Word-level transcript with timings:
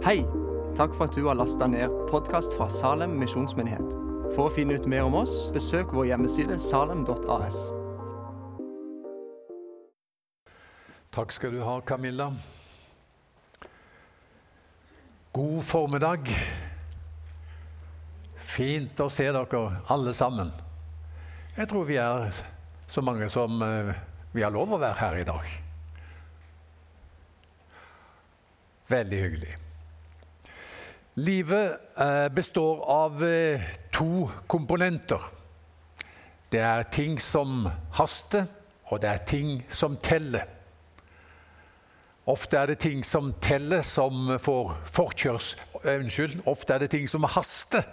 Hei! 0.00 0.22
Takk 0.76 0.94
for 0.96 1.10
at 1.10 1.12
du 1.12 1.26
har 1.26 1.36
lasta 1.36 1.66
ned 1.68 1.92
podkast 2.08 2.54
fra 2.56 2.70
Salem 2.72 3.18
misjonsmyndighet. 3.20 3.98
For 4.32 4.46
å 4.46 4.52
finne 4.54 4.78
ut 4.80 4.86
mer 4.88 5.04
om 5.04 5.18
oss, 5.18 5.50
besøk 5.52 5.92
vår 5.92 6.06
hjemmeside 6.08 6.56
salem.as. 6.56 7.58
Takk 11.12 11.36
skal 11.36 11.52
du 11.52 11.60
ha, 11.68 11.76
Camilla. 11.84 12.30
God 15.36 15.60
formiddag. 15.68 16.32
Fint 18.56 19.04
å 19.04 19.12
se 19.12 19.28
dere 19.28 19.64
alle 19.92 20.16
sammen. 20.16 20.56
Jeg 21.60 21.68
tror 21.68 21.90
vi 21.92 22.00
er 22.00 22.30
så 22.88 23.04
mange 23.04 23.28
som 23.28 23.60
eh, 23.68 23.96
vi 24.32 24.48
har 24.48 24.56
lov 24.56 24.72
å 24.72 24.80
være 24.80 25.02
her 25.04 25.20
i 25.20 25.32
dag. 25.36 25.58
Veldig 28.88 29.26
hyggelig. 29.28 29.60
Livet 31.20 31.80
eh, 31.98 32.28
består 32.28 32.90
av 32.90 33.24
eh, 33.24 33.60
to 33.92 34.30
komponenter. 34.46 35.20
Det 36.48 36.60
er 36.64 36.86
ting 36.88 37.18
som 37.20 37.66
haster, 37.92 38.46
og 38.88 39.02
det 39.02 39.10
er 39.10 39.26
ting 39.28 39.50
som 39.68 39.98
teller. 40.00 40.46
Ofte 42.24 42.56
er 42.56 42.72
det 42.72 42.78
ting 42.80 43.02
som 43.04 43.34
teller, 43.42 43.82
som 43.84 44.38
får 44.40 44.72
forkjørs... 44.96 45.50
Unnskyld. 45.84 46.38
Ofte 46.48 46.74
er 46.74 46.86
det 46.86 46.90
ting 46.94 47.08
som 47.08 47.28
haster, 47.28 47.84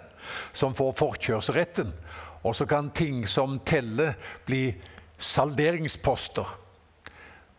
som 0.56 0.72
får 0.78 0.94
forkjørsretten. 0.96 1.92
Og 2.48 2.56
så 2.56 2.64
kan 2.70 2.88
ting 2.96 3.26
som 3.28 3.58
teller, 3.60 4.16
bli 4.48 4.70
salderingsposter. 5.18 6.48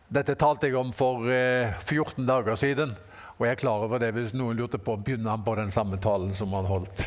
Dette 0.09 0.33
talte 0.33 0.71
jeg 0.71 0.81
om 0.81 0.89
for 0.97 1.29
14 1.29 2.25
dager 2.25 2.57
siden. 2.57 2.97
Og 3.39 3.45
jeg 3.47 3.55
er 3.55 3.59
klar 3.61 3.85
over 3.85 4.01
det 4.03 4.11
hvis 4.11 4.33
noen 4.35 4.57
lurte 4.59 4.77
på 4.83 4.97
begynner 4.99 5.31
han 5.31 5.43
på 5.45 5.55
den 5.55 5.71
samme 5.71 5.95
talen 6.03 6.33
som 6.35 6.51
han 6.57 6.67
holdt 6.67 7.05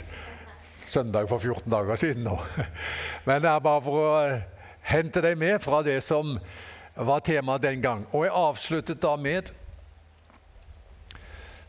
søndag 0.88 1.28
for 1.28 1.38
14 1.38 1.68
dager 1.70 1.96
siden. 1.96 2.24
nå. 2.24 2.38
Men 3.26 3.42
det 3.44 3.50
er 3.50 3.60
bare 3.60 3.82
for 3.84 4.00
å 4.00 4.14
eh, 4.24 4.40
hente 4.88 5.20
deg 5.20 5.36
med 5.38 5.60
fra 5.60 5.82
det 5.84 5.98
som 6.04 6.38
var 6.96 7.20
temaet 7.20 7.62
den 7.62 7.84
gang. 7.84 8.06
Og 8.12 8.24
jeg 8.24 8.32
avsluttet 8.36 9.02
da 9.02 9.16
med 9.16 9.52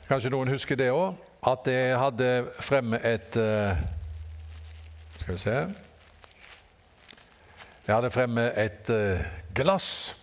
Kanskje 0.07 0.31
noen 0.33 0.51
husker 0.51 0.79
det 0.79 0.91
òg? 0.91 1.19
At 1.43 1.67
jeg 1.67 1.99
hadde 1.99 2.27
fremme 2.63 2.99
et 3.03 3.35
uh, 3.39 3.75
Skal 5.19 5.35
vi 5.35 5.39
se 5.39 5.55
Jeg 7.83 7.95
hadde 7.95 8.11
fremme 8.11 8.45
et 8.59 8.91
uh, 8.91 9.23
glass 9.55 10.15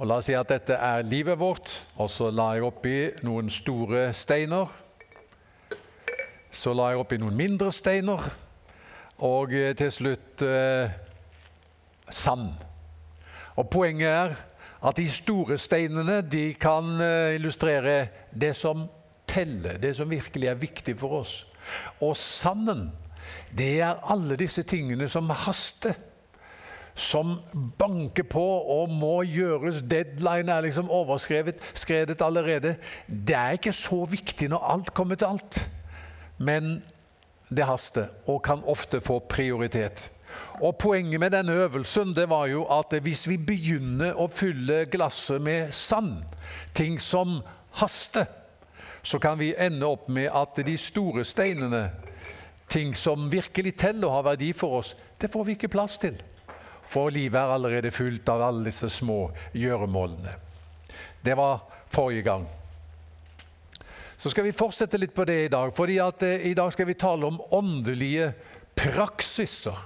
og 0.00 0.08
La 0.08 0.16
oss 0.16 0.30
si 0.30 0.32
at 0.32 0.48
dette 0.48 0.78
er 0.80 1.02
livet 1.04 1.36
vårt, 1.36 1.74
og 2.00 2.08
så 2.08 2.30
la 2.32 2.54
jeg 2.56 2.64
oppi 2.64 2.94
noen 3.20 3.50
store 3.52 4.06
steiner. 4.16 4.70
Så 6.48 6.72
la 6.72 6.86
jeg 6.94 7.02
oppi 7.02 7.18
noen 7.20 7.36
mindre 7.36 7.68
steiner, 7.68 8.24
og 9.20 9.52
eh, 9.52 9.74
til 9.76 9.92
slutt 9.92 10.46
eh, 10.46 10.88
sand. 12.08 12.64
Og 13.60 13.68
Poenget 13.68 14.08
er 14.08 14.34
at 14.88 14.96
de 14.96 15.04
store 15.12 15.60
steinene 15.60 16.22
de 16.24 16.46
kan 16.56 16.94
eh, 16.96 17.36
illustrere 17.36 18.06
det 18.32 18.54
som 18.56 18.88
teller, 19.28 19.76
det 19.76 19.92
som 20.00 20.08
virkelig 20.08 20.48
er 20.48 20.62
viktig 20.64 20.96
for 20.96 21.20
oss. 21.20 21.42
Og 22.00 22.16
sanden, 22.16 22.88
det 23.52 23.74
er 23.84 24.00
alle 24.08 24.40
disse 24.40 24.64
tingene 24.64 25.12
som 25.12 25.28
haster 25.28 26.06
som 27.00 27.38
banker 27.78 28.26
på 28.28 28.44
og 28.76 28.92
må 28.92 29.22
gjøres. 29.24 29.82
Deadline 29.88 30.52
er 30.52 30.66
liksom 30.66 30.90
overskrevet 30.92 31.62
skredet 31.74 32.20
allerede. 32.22 32.76
Det 33.08 33.36
er 33.36 33.56
ikke 33.56 33.72
så 33.76 34.04
viktig 34.04 34.50
når 34.52 34.66
alt 34.74 34.94
kommer 34.94 35.18
til 35.20 35.32
alt. 35.32 35.60
Men 36.38 36.82
det 37.50 37.66
haster 37.66 38.12
og 38.26 38.42
kan 38.44 38.64
ofte 38.64 39.00
få 39.00 39.18
prioritet. 39.28 40.10
Og 40.60 40.76
Poenget 40.78 41.20
med 41.20 41.30
denne 41.30 41.52
øvelsen 41.52 42.14
det 42.14 42.28
var 42.28 42.46
jo 42.46 42.66
at 42.70 42.92
hvis 43.02 43.24
vi 43.28 43.36
begynner 43.36 44.14
å 44.20 44.28
fylle 44.28 44.84
glasset 44.92 45.40
med 45.42 45.72
sand, 45.72 46.20
ting 46.74 47.00
som 47.00 47.40
haster, 47.80 48.28
så 49.02 49.18
kan 49.18 49.38
vi 49.40 49.54
ende 49.56 49.88
opp 49.88 50.08
med 50.08 50.28
at 50.28 50.60
de 50.66 50.76
store 50.76 51.24
steinene, 51.24 51.88
ting 52.68 52.92
som 52.96 53.32
virkelig 53.32 53.74
teller 53.80 54.08
og 54.08 54.14
har 54.14 54.28
verdi 54.34 54.52
for 54.52 54.82
oss, 54.82 54.94
det 55.20 55.32
får 55.32 55.44
vi 55.44 55.56
ikke 55.56 55.72
plass 55.72 55.98
til. 55.98 56.20
For 56.90 57.12
livet 57.14 57.38
er 57.38 57.52
allerede 57.54 57.92
fullt 57.94 58.28
av 58.32 58.42
alle 58.42 58.66
disse 58.66 58.90
små 58.90 59.28
gjøremålene. 59.54 60.32
Det 61.22 61.36
var 61.38 61.60
forrige 61.92 62.24
gang. 62.26 62.48
Så 64.20 64.32
skal 64.32 64.44
vi 64.44 64.56
fortsette 64.56 64.98
litt 64.98 65.14
på 65.14 65.24
det 65.24 65.38
i 65.44 65.52
dag. 65.52 65.70
fordi 65.76 66.00
at 66.02 66.22
eh, 66.22 66.50
I 66.50 66.54
dag 66.54 66.72
skal 66.72 66.86
vi 66.86 66.98
tale 66.98 67.26
om 67.26 67.40
åndelige 67.50 68.32
praksiser. 68.74 69.78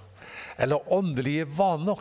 Eller 0.57 0.93
åndelige 0.93 1.45
vaner. 1.45 2.01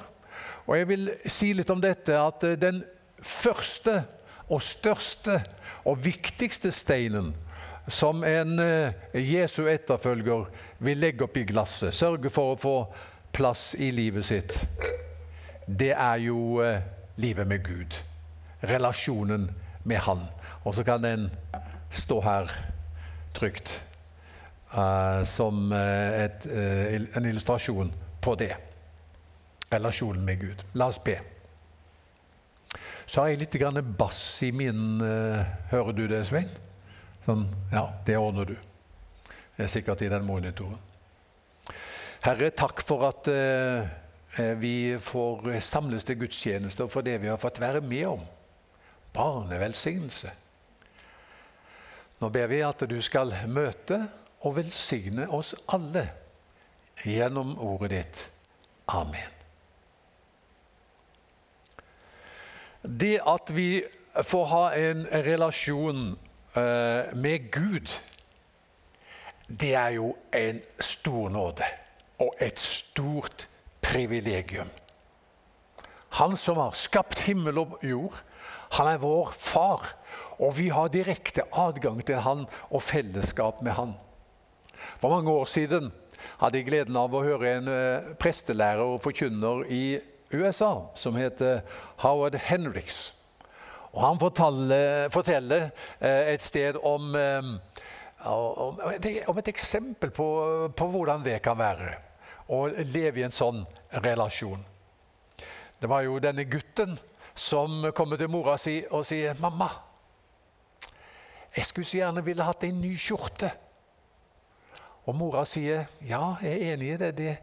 Og 0.66 0.78
jeg 0.78 0.88
vil 0.88 1.12
si 1.28 1.54
litt 1.54 1.70
om 1.70 1.82
dette 1.82 2.18
at 2.18 2.44
eh, 2.48 2.58
den 2.58 2.84
første 3.20 4.04
og 4.50 4.62
største 4.64 5.42
og 5.86 6.00
viktigste 6.04 6.72
steinen 6.72 7.34
som 7.88 8.24
en 8.24 8.60
eh, 8.60 8.94
Jesu 9.20 9.66
etterfølger 9.68 10.48
vil 10.84 11.02
legge 11.04 11.26
opp 11.26 11.38
i 11.38 11.46
glasset, 11.48 11.94
sørge 11.96 12.32
for 12.32 12.54
å 12.54 12.60
få 12.60 12.78
plass 13.34 13.76
i 13.76 13.92
livet 13.92 14.26
sitt, 14.26 14.58
det 15.66 15.94
er 15.96 16.22
jo 16.22 16.62
eh, 16.62 16.82
livet 17.18 17.48
med 17.48 17.64
Gud. 17.66 17.98
Relasjonen 18.64 19.50
med 19.84 19.98
Han. 19.98 20.28
Og 20.64 20.76
så 20.76 20.84
kan 20.84 21.04
den 21.04 21.30
stå 21.92 22.22
her 22.22 22.52
trygt 23.34 23.82
uh, 24.74 25.24
som 25.24 25.72
uh, 25.72 26.24
et, 26.24 26.46
uh, 26.48 27.18
en 27.18 27.26
illustrasjon 27.26 27.92
på 28.22 28.36
det. 28.40 28.54
Relasjonen 29.74 30.26
med 30.26 30.40
Gud. 30.40 30.64
La 30.74 30.88
oss 30.88 31.02
be. 31.04 31.18
Så 33.06 33.22
har 33.22 33.34
jeg 33.34 33.44
litt 33.44 33.58
grann 33.60 33.82
bass 33.98 34.22
i 34.46 34.52
min 34.56 35.02
Hører 35.70 35.92
du 35.94 36.06
det, 36.08 36.22
Svein? 36.26 36.48
Sånn, 37.26 37.44
ja, 37.74 37.84
det 38.08 38.16
ordner 38.18 38.48
du. 38.48 38.56
Det 39.58 39.66
er 39.66 39.72
sikkert 39.72 40.02
i 40.02 40.10
den 40.10 40.24
monitoren. 40.26 40.80
Herre, 42.24 42.54
takk 42.56 42.80
for 42.80 43.04
at 43.04 43.28
eh, 43.28 43.84
eh, 44.40 44.54
vi 44.56 44.96
får 44.96 45.58
samles 45.60 46.06
til 46.08 46.22
gudstjenester 46.22 46.88
for 46.88 47.04
det 47.04 47.18
vi 47.20 47.28
har 47.28 47.40
fått 47.42 47.60
være 47.60 47.82
med 47.84 48.06
om. 48.14 48.22
Barnevelsignelse. 49.12 50.32
Nå 52.24 52.30
ber 52.32 52.48
vi 52.48 52.62
at 52.64 52.86
du 52.88 52.96
skal 53.04 53.36
møte 53.52 54.00
og 54.40 54.56
velsigne 54.56 55.28
oss 55.36 55.52
alle 55.68 56.06
gjennom 57.04 57.58
ordet 57.60 57.92
ditt. 57.92 58.24
Amen. 58.88 59.36
Det 62.88 63.18
at 63.20 63.52
vi 63.52 63.84
får 64.16 64.50
ha 64.56 64.66
en 64.80 65.06
relasjon 65.28 66.04
eh, 66.56 67.14
med 67.20 67.52
Gud, 67.52 68.00
det 69.48 69.76
er 69.76 69.96
jo 70.00 70.14
en 70.32 70.64
stor 70.80 71.28
nåde 71.28 71.74
og 72.22 72.34
et 72.42 72.60
stort 72.60 73.48
privilegium. 73.82 74.70
Han 76.20 76.36
som 76.38 76.60
har 76.62 76.78
skapt 76.78 77.24
himmel 77.26 77.58
og 77.64 77.80
jord, 77.82 78.20
han 78.78 78.90
er 78.90 79.02
vår 79.02 79.34
far. 79.38 79.96
Og 80.42 80.58
vi 80.58 80.70
har 80.74 80.92
direkte 80.94 81.46
adgang 81.52 82.02
til 82.06 82.22
han 82.26 82.46
og 82.70 82.82
fellesskap 82.82 83.62
med 83.62 83.78
han. 83.78 83.94
For 85.00 85.10
mange 85.10 85.32
år 85.32 85.46
siden 85.46 85.92
hadde 86.42 86.60
jeg 86.60 86.68
gleden 86.68 86.98
av 87.00 87.14
å 87.14 87.24
høre 87.24 87.58
en 87.58 87.70
uh, 87.70 88.14
prestelærer 88.20 88.84
og 88.84 89.02
forkynner 89.04 89.64
i 89.72 89.84
USA 90.34 90.90
som 90.98 91.18
heter 91.18 91.62
Howard 92.04 92.36
Henriks. 92.50 93.14
Og 93.94 94.02
Han 94.02 94.20
forteller, 94.20 95.10
forteller 95.14 95.70
uh, 96.02 96.34
et 96.34 96.42
sted 96.42 96.80
om, 96.84 97.14
uh, 97.16 97.58
om, 98.30 98.80
om, 99.28 99.38
et 99.38 99.48
eksempel 99.48 100.12
på, 100.12 100.28
på 100.76 100.88
hvordan 100.88 101.24
det 101.26 101.42
kan 101.44 101.58
være 101.60 101.96
å 102.54 102.68
leve 102.68 103.20
i 103.22 103.26
en 103.26 103.34
sånn 103.36 103.64
relasjon. 104.04 104.64
Det 105.80 105.90
var 105.92 106.06
jo 106.06 106.20
denne 106.24 106.46
gutten 106.48 106.98
som 107.36 107.90
kommer 107.96 108.20
til 108.20 108.32
mora 108.32 108.58
si 108.58 108.84
og 108.92 109.06
sier 109.06 109.34
'Mamma, 109.40 109.70
jeg 111.56 111.66
skulle 111.66 111.86
så 111.86 111.98
gjerne 111.98 112.26
ville 112.26 112.44
hatt 112.44 112.64
en 112.64 112.82
ny 112.82 112.96
skjorte.' 112.98 113.52
Og 115.06 115.16
mora 115.16 115.46
sier 115.46 115.86
'Ja, 116.02 116.36
jeg 116.42 116.62
er 116.62 116.74
enig 116.74 116.94
i 116.94 116.98
det. 116.98 117.18
det. 117.18 117.38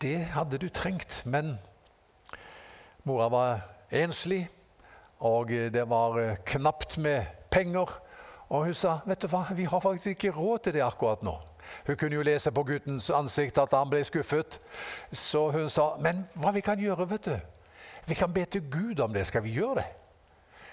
Det 0.00 0.24
hadde 0.24 0.58
du 0.58 0.68
trengt.' 0.68 1.22
Men 1.26 1.58
mora 3.04 3.28
var 3.28 3.60
enslig, 3.90 4.48
og 5.20 5.48
det 5.48 5.88
var 5.88 6.36
knapt 6.44 6.98
med 6.98 7.26
penger. 7.50 8.07
Og 8.48 8.64
hun 8.64 8.74
sa 8.74 9.00
'Vet 9.06 9.22
du 9.22 9.26
hva, 9.26 9.44
vi 9.54 9.64
har 9.64 9.80
faktisk 9.80 10.06
ikke 10.06 10.30
råd 10.30 10.58
til 10.58 10.74
det 10.74 10.82
akkurat 10.82 11.22
nå'. 11.22 11.38
Hun 11.86 11.96
kunne 11.96 12.14
jo 12.14 12.22
lese 12.22 12.50
på 12.50 12.62
guttens 12.62 13.10
ansikt 13.10 13.58
at 13.58 13.70
han 13.70 13.90
ble 13.90 14.04
skuffet. 14.04 14.60
Så 15.12 15.50
hun 15.50 15.70
sa, 15.70 15.96
'Men 16.00 16.28
hva 16.34 16.50
vi 16.50 16.60
kan 16.60 16.78
gjøre, 16.78 17.10
vet 17.10 17.24
du? 17.24 17.40
Vi 18.06 18.14
kan 18.14 18.32
be 18.32 18.44
til 18.44 18.70
Gud 18.70 19.00
om 19.00 19.12
det. 19.12 19.26
Skal 19.26 19.42
vi 19.42 19.52
gjøre 19.52 19.74
det?' 19.74 19.94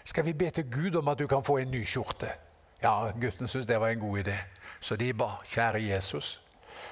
Skal 0.03 0.25
vi 0.25 0.33
be 0.33 0.49
til 0.49 0.71
Gud 0.71 0.95
om 0.95 1.07
at 1.07 1.19
du 1.19 1.27
kan 1.27 1.43
få 1.43 1.57
en 1.57 1.71
ny 1.71 1.83
skjorte? 1.85 2.29
Ja, 2.83 3.11
gutten 3.11 3.47
syntes 3.47 3.65
det 3.65 3.79
var 3.79 3.87
en 3.87 3.99
god 3.99 4.17
idé. 4.17 4.35
Så 4.79 4.95
de 4.95 5.13
ba, 5.13 5.29
kjære 5.43 5.81
Jesus, 5.81 6.41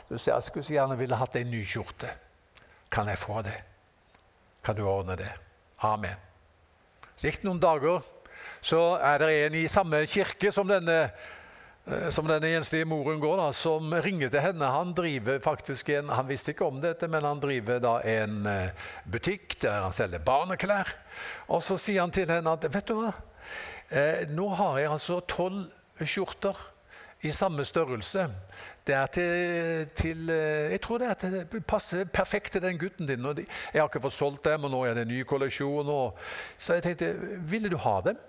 du 0.09 0.17
ser, 0.17 0.33
jeg 0.33 0.43
skulle 0.43 0.63
så 0.63 0.73
gjerne 0.73 0.97
ville 0.97 1.15
hatt 1.15 1.35
en 1.35 1.51
ny 1.51 1.63
skjorte. 1.65 2.09
Kan 2.91 3.07
jeg 3.07 3.17
få 3.17 3.41
det? 3.41 3.63
Kan 4.63 4.75
du 4.75 4.87
ordne 4.87 5.15
det? 5.15 5.29
Amen. 5.79 6.15
Så 7.15 7.27
gikk 7.27 7.41
det 7.41 7.47
noen 7.47 7.61
dager, 7.61 8.01
så 8.63 8.81
er 9.03 9.19
det 9.19 9.31
en 9.37 9.55
i 9.59 9.67
samme 9.71 10.05
kirke 10.07 10.51
som 10.55 10.69
denne 10.69 10.97
Eh, 11.85 12.09
som 12.09 12.27
denne 12.27 12.47
enslige 12.47 12.87
moren 12.87 13.19
går, 13.19 13.37
da, 13.37 13.49
som 13.51 13.91
ringer 14.05 14.31
til 14.31 14.43
henne. 14.43 14.71
Han 14.71 14.93
driver 14.95 15.41
faktisk 15.43 15.89
en, 15.91 16.13
han 16.15 16.29
visste 16.29 16.53
ikke 16.53 16.69
om 16.69 16.79
dette, 16.83 17.09
men 17.11 17.27
han 17.27 17.41
driver 17.43 17.81
da 17.83 17.97
en 18.07 18.45
eh, 18.47 18.91
butikk 19.03 19.57
der 19.65 19.83
han 19.83 19.95
selger 19.95 20.23
barneklær. 20.23 20.93
Og 21.51 21.63
så 21.63 21.77
sier 21.77 22.05
han 22.05 22.13
til 22.15 22.31
henne 22.31 22.55
at 22.55 22.69
vet 22.71 22.87
du 22.87 22.95
hva, 23.01 23.11
eh, 23.91 24.23
nå 24.31 24.47
har 24.55 24.79
jeg 24.79 24.93
altså 24.95 25.19
tolv 25.27 25.65
skjorter 25.99 26.55
i 27.23 27.31
samme 27.35 27.63
størrelse. 27.67 28.29
Det 28.83 28.95
er 28.95 29.11
til, 29.15 29.91
til, 29.95 30.27
Jeg 30.27 30.79
tror 30.83 30.99
det, 30.99 31.13
til, 31.17 31.37
det 31.39 31.61
passer 31.67 32.03
perfekt 32.05 32.51
til 32.51 32.63
den 32.63 32.79
gutten 32.79 33.07
din. 33.07 33.23
jeg 33.23 33.79
har 33.79 33.87
ikke 33.87 34.01
fått 34.03 34.13
solgt 34.13 34.43
dem, 34.43 34.63
og 34.63 34.71
nå 34.71 34.83
er 34.83 34.93
det 34.93 35.05
en 35.05 35.13
ny 35.13 35.23
kolleksjon. 35.23 35.87
Og, 35.87 36.17
så 36.57 36.73
jeg 36.73 36.83
tenkte, 36.83 37.15
ville 37.47 37.69
du 37.71 37.77
ha 37.77 38.01
dem? 38.03 38.19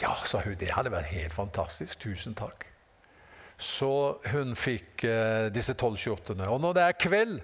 Ja, 0.00 0.14
sa 0.24 0.40
hun, 0.44 0.56
det 0.60 0.72
hadde 0.72 0.92
vært 0.92 1.12
helt 1.12 1.34
fantastisk. 1.34 1.98
Tusen 2.00 2.34
takk. 2.38 2.66
Så 3.60 3.92
hun 4.32 4.56
fikk 4.56 5.04
eh, 5.04 5.50
disse 5.52 5.76
tolv 5.76 6.00
skjortene. 6.00 6.48
Og 6.48 6.60
når 6.62 6.76
det 6.78 6.84
er 6.86 7.00
kveld, 7.00 7.40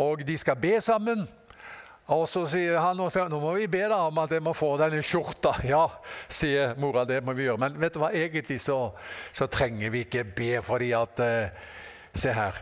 og 0.00 0.24
de 0.24 0.38
skal 0.40 0.56
be 0.56 0.78
sammen 0.80 1.26
og 2.10 2.24
så 2.26 2.42
sier 2.50 2.80
han 2.82 2.98
nå 2.98 3.38
må 3.38 3.52
vi 3.54 3.68
be 3.70 3.84
da 3.86 4.00
om 4.08 4.18
at 4.18 4.32
jeg 4.34 4.42
må 4.42 4.54
få 4.56 4.74
denne 4.80 5.02
skjorta. 5.06 5.54
Ja, 5.68 5.84
sier 6.28 6.74
mora, 6.80 7.04
det 7.06 7.20
må 7.22 7.34
vi 7.38 7.46
gjøre. 7.46 7.60
Men 7.62 7.78
vet 7.78 7.94
du 7.94 8.00
hva, 8.02 8.10
egentlig 8.10 8.58
så, 8.60 8.90
så 9.32 9.46
trenger 9.46 9.92
vi 9.94 10.02
ikke 10.08 10.24
be 10.26 10.56
fordi 10.66 10.92
at 10.98 11.22
eh, 11.22 11.70
Se 12.12 12.28
her. 12.28 12.52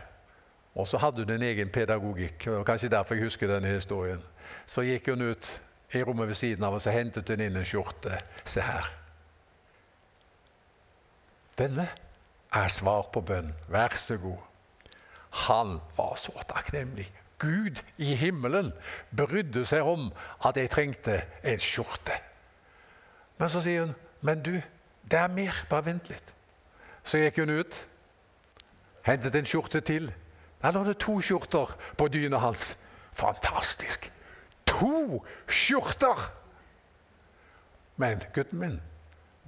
Og 0.79 0.85
så 0.87 0.95
hadde 1.03 1.25
hun 1.25 1.33
en 1.33 1.43
egen 1.43 1.67
pedagogikk. 1.67 2.45
og 2.47 2.63
Kanskje 2.63 2.87
derfor 2.93 3.17
jeg 3.17 3.25
husker 3.25 3.51
denne 3.51 3.73
historien. 3.73 4.21
Så 4.63 4.85
gikk 4.87 5.09
hun 5.11 5.27
ut 5.33 5.49
i 5.91 6.03
rommet 6.07 6.31
ved 6.31 6.39
siden 6.39 6.63
av 6.63 6.77
og 6.77 6.81
så 6.81 6.95
hentet 6.95 7.27
hun 7.27 7.43
inn 7.43 7.59
en 7.59 7.67
skjorte. 7.67 8.15
Se 8.47 8.63
her. 8.63 8.87
Denne 11.57 11.87
er 12.53 12.67
svar 12.67 13.09
på 13.13 13.21
bønn. 13.21 13.53
Vær 13.67 13.95
så 13.95 14.17
god. 14.17 14.39
Han 15.47 15.79
var 15.97 16.15
så 16.15 16.33
takknemlig. 16.47 17.11
Gud 17.39 17.81
i 17.97 18.15
himmelen 18.15 18.73
brydde 19.17 19.65
seg 19.65 19.87
om 19.87 20.11
at 20.45 20.57
jeg 20.57 20.69
trengte 20.69 21.21
en 21.43 21.59
skjorte. 21.59 22.17
Men 23.37 23.49
så 23.49 23.61
sier 23.61 23.85
hun, 23.85 23.95
'Men 24.21 24.43
du, 24.43 24.61
det 25.11 25.19
er 25.19 25.27
mer. 25.27 25.65
Bare 25.69 25.85
vent 25.85 26.09
litt.' 26.09 26.33
Så 27.03 27.17
gikk 27.17 27.37
hun 27.37 27.49
ut, 27.49 27.87
hentet 29.01 29.35
en 29.35 29.45
skjorte 29.45 29.81
til. 29.81 30.13
Der 30.61 30.71
lå 30.71 30.83
det 30.83 30.97
to 30.97 31.21
skjorter 31.21 31.73
på 31.97 32.07
dyna 32.07 32.37
hans. 32.37 32.77
Fantastisk! 33.11 34.11
To 34.65 35.25
skjorter! 35.47 36.31
Men 37.97 38.21
gutten 38.33 38.59
min, 38.59 38.81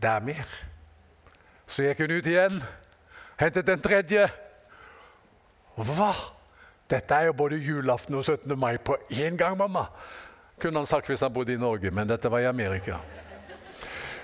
det 0.01 0.09
er 0.09 0.19
mer. 0.19 0.72
Så 1.67 1.85
gikk 1.87 2.03
hun 2.03 2.15
ut 2.17 2.27
igjen, 2.27 2.61
hentet 3.39 3.67
den 3.67 3.81
tredje. 3.81 4.27
Hva? 5.75 6.11
Dette 6.91 7.15
er 7.15 7.29
jo 7.29 7.37
både 7.37 7.57
julaften 7.57 8.19
og 8.19 8.25
17. 8.25 8.53
mai 8.59 8.77
på 8.77 8.97
én 9.09 9.37
gang, 9.39 9.57
mamma. 9.57 9.87
Kunne 10.61 10.83
han 10.83 10.87
sagt 10.87 11.09
hvis 11.09 11.23
han 11.25 11.33
bodde 11.33 11.55
i 11.55 11.59
Norge, 11.61 11.91
men 11.91 12.07
dette 12.09 12.29
var 12.29 12.43
i 12.43 12.49
Amerika. 12.49 12.99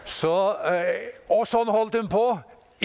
Så, 0.06 0.34
eh, 0.66 1.10
og 1.30 1.48
sånn 1.48 1.70
holdt 1.72 1.98
hun 2.00 2.10
på. 2.12 2.26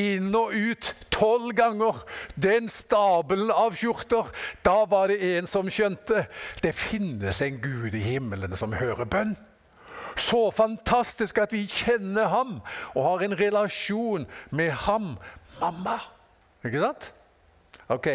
Inn 0.01 0.33
og 0.35 0.55
ut 0.55 0.91
tolv 1.15 1.53
ganger. 1.55 2.01
Den 2.35 2.67
stabelen 2.73 3.53
av 3.55 3.77
skjorter. 3.79 4.31
Da 4.67 4.83
var 4.91 5.13
det 5.13 5.21
en 5.37 5.47
som 5.47 5.71
skjønte 5.71 6.27
det 6.65 6.75
finnes 6.75 7.41
en 7.45 7.61
Gud 7.63 7.95
i 7.95 8.03
himmelen 8.03 8.57
som 8.59 8.75
hører 8.75 9.07
bønn. 9.07 9.37
Så 10.17 10.51
fantastisk 10.55 11.39
at 11.43 11.53
vi 11.53 11.65
kjenner 11.67 12.29
ham 12.31 12.59
og 12.95 13.05
har 13.09 13.25
en 13.27 13.39
relasjon 13.39 14.27
med 14.51 14.71
ham. 14.87 15.15
Mamma. 15.61 15.99
Ikke 16.65 16.83
sant? 16.83 17.13
Ok. 17.89 18.09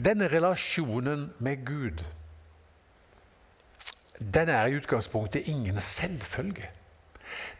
Denne 0.00 0.28
relasjonen 0.32 1.30
med 1.38 1.66
Gud 1.66 2.04
den 4.20 4.48
er 4.48 4.66
i 4.66 4.76
utgangspunktet 4.76 5.48
ingen 5.48 5.78
selvfølge. 5.80 6.68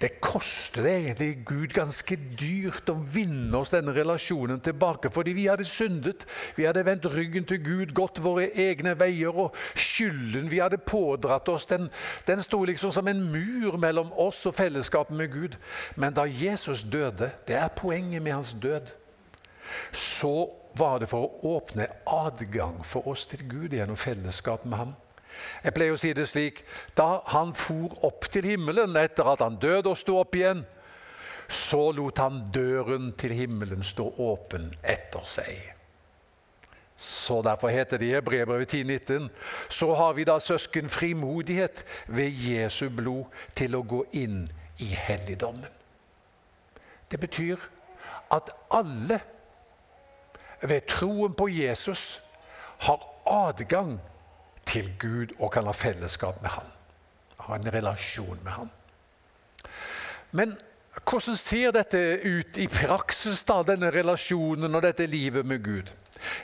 Det 0.00 0.14
koster 0.24 0.86
egentlig 0.88 1.42
Gud 1.44 1.74
ganske 1.76 2.16
dyrt 2.40 2.88
å 2.88 2.94
vinne 3.12 3.58
oss 3.58 3.72
denne 3.74 3.92
relasjonen 3.92 4.62
tilbake, 4.64 5.10
fordi 5.12 5.34
vi 5.36 5.44
hadde 5.50 5.66
syndet. 5.68 6.24
Vi 6.56 6.64
hadde 6.64 6.86
vendt 6.86 7.08
ryggen 7.12 7.44
til 7.44 7.60
Gud, 7.60 7.92
gått 7.96 8.22
våre 8.24 8.46
egne 8.48 8.94
veier, 8.96 9.36
og 9.36 9.56
skylden 9.76 10.48
vi 10.48 10.62
hadde 10.62 10.80
pådratt 10.80 11.50
oss, 11.52 11.68
den, 11.68 11.90
den 12.24 12.40
sto 12.40 12.62
liksom 12.64 12.94
som 12.96 13.10
en 13.12 13.20
mur 13.28 13.76
mellom 13.80 14.08
oss 14.16 14.40
og 14.48 14.56
fellesskapet 14.56 15.16
med 15.16 15.34
Gud. 15.34 15.60
Men 16.00 16.16
da 16.16 16.24
Jesus 16.24 16.86
døde, 16.88 17.28
det 17.48 17.60
er 17.60 17.68
poenget 17.76 18.24
med 18.24 18.38
hans 18.38 18.54
død, 18.56 18.88
så 19.92 20.48
var 20.80 21.02
det 21.02 21.10
for 21.10 21.28
å 21.28 21.54
åpne 21.58 21.90
adgang 22.08 22.80
for 22.86 23.12
oss 23.12 23.26
til 23.28 23.44
Gud 23.50 23.76
gjennom 23.76 24.00
fellesskap 24.00 24.64
med 24.64 24.80
ham. 24.80 24.96
Jeg 25.64 25.74
pleier 25.76 25.94
å 25.94 26.00
si 26.00 26.12
det 26.16 26.26
slik 26.28 26.62
Da 26.96 27.20
han 27.32 27.54
for 27.56 27.94
opp 28.06 28.28
til 28.32 28.48
himmelen 28.48 28.96
etter 29.00 29.28
at 29.32 29.44
han 29.44 29.58
døde 29.60 29.92
og 29.92 29.98
sto 29.98 30.18
opp 30.20 30.36
igjen, 30.38 30.64
så 31.50 31.90
lot 31.92 32.18
han 32.22 32.44
døren 32.54 33.10
til 33.18 33.34
himmelen 33.34 33.82
stå 33.82 34.06
åpen 34.22 34.70
etter 34.86 35.26
seg. 35.26 35.74
Så 37.00 37.40
Derfor 37.42 37.72
heter 37.72 37.98
det 37.98 38.06
i 38.06 38.12
Hebrevet 38.12 38.74
10,19.: 38.74 39.28
Så 39.68 39.94
har 39.94 40.12
vi 40.12 40.24
da 40.24 40.38
søsken 40.38 40.88
frimodighet 40.88 41.84
ved 42.06 42.30
Jesu 42.30 42.90
blod 42.90 43.24
til 43.54 43.74
å 43.74 43.82
gå 43.82 44.04
inn 44.12 44.44
i 44.78 44.84
helligdommen. 44.84 45.72
Det 47.10 47.20
betyr 47.20 47.56
at 48.30 48.50
alle 48.70 49.20
ved 50.62 50.80
troen 50.86 51.34
på 51.34 51.48
Jesus 51.48 52.22
har 52.78 53.00
adgang 53.26 53.98
til 54.70 54.90
Gud 55.02 55.34
og 55.38 55.52
kan 55.54 55.66
ha 55.66 55.74
fellesskap 55.74 56.42
med 56.42 56.54
Han. 56.54 56.74
Ha 57.46 57.56
en 57.56 57.72
relasjon 57.74 58.38
med 58.44 58.52
Han. 58.52 58.70
Men 60.30 60.56
hvordan 61.04 61.36
ser 61.36 61.72
dette 61.74 62.00
ut 62.24 62.58
i 62.60 62.66
praksis, 62.70 63.42
da, 63.48 63.60
denne 63.66 63.90
relasjonen 63.90 64.74
og 64.74 64.82
dette 64.84 65.06
livet 65.10 65.46
med 65.46 65.62
Gud? 65.64 65.92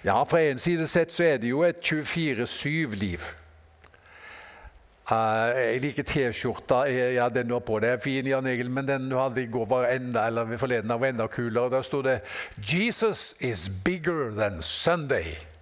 Ja, 0.05 0.23
Fra 0.25 0.41
en 0.43 0.59
side 0.59 0.87
sett 0.89 1.13
så 1.13 1.25
er 1.25 1.43
det 1.43 1.51
jo 1.53 1.63
et 1.67 1.83
24-7-liv. 1.83 3.21
Uh, 5.07 5.15
eh, 5.15 5.59
jeg 5.61 5.83
liker 5.85 6.07
T-skjorta. 6.07 6.81
Ja, 6.91 7.29
den 7.31 7.47
du 7.47 7.55
har 7.55 7.63
på 7.63 7.79
deg 7.79 7.95
er 7.95 8.01
fin, 8.03 8.27
Jan 8.27 8.49
Egil, 8.51 8.71
men 8.71 8.89
den 8.89 9.11
du 9.11 9.19
hadde 9.21 9.45
i 9.45 9.51
går 9.51 9.69
var 9.71 9.87
enda, 9.93 10.25
eller 10.27 10.57
forleden 10.59 10.91
var 10.91 11.07
enda 11.07 11.29
kulere. 11.31 11.71
Der 11.71 11.83
sto 11.87 12.03
det 12.03 12.21
'Jesus 12.59 13.35
is 13.41 13.69
bigger 13.85 14.31
than 14.35 14.59
Sunday'. 14.59 15.56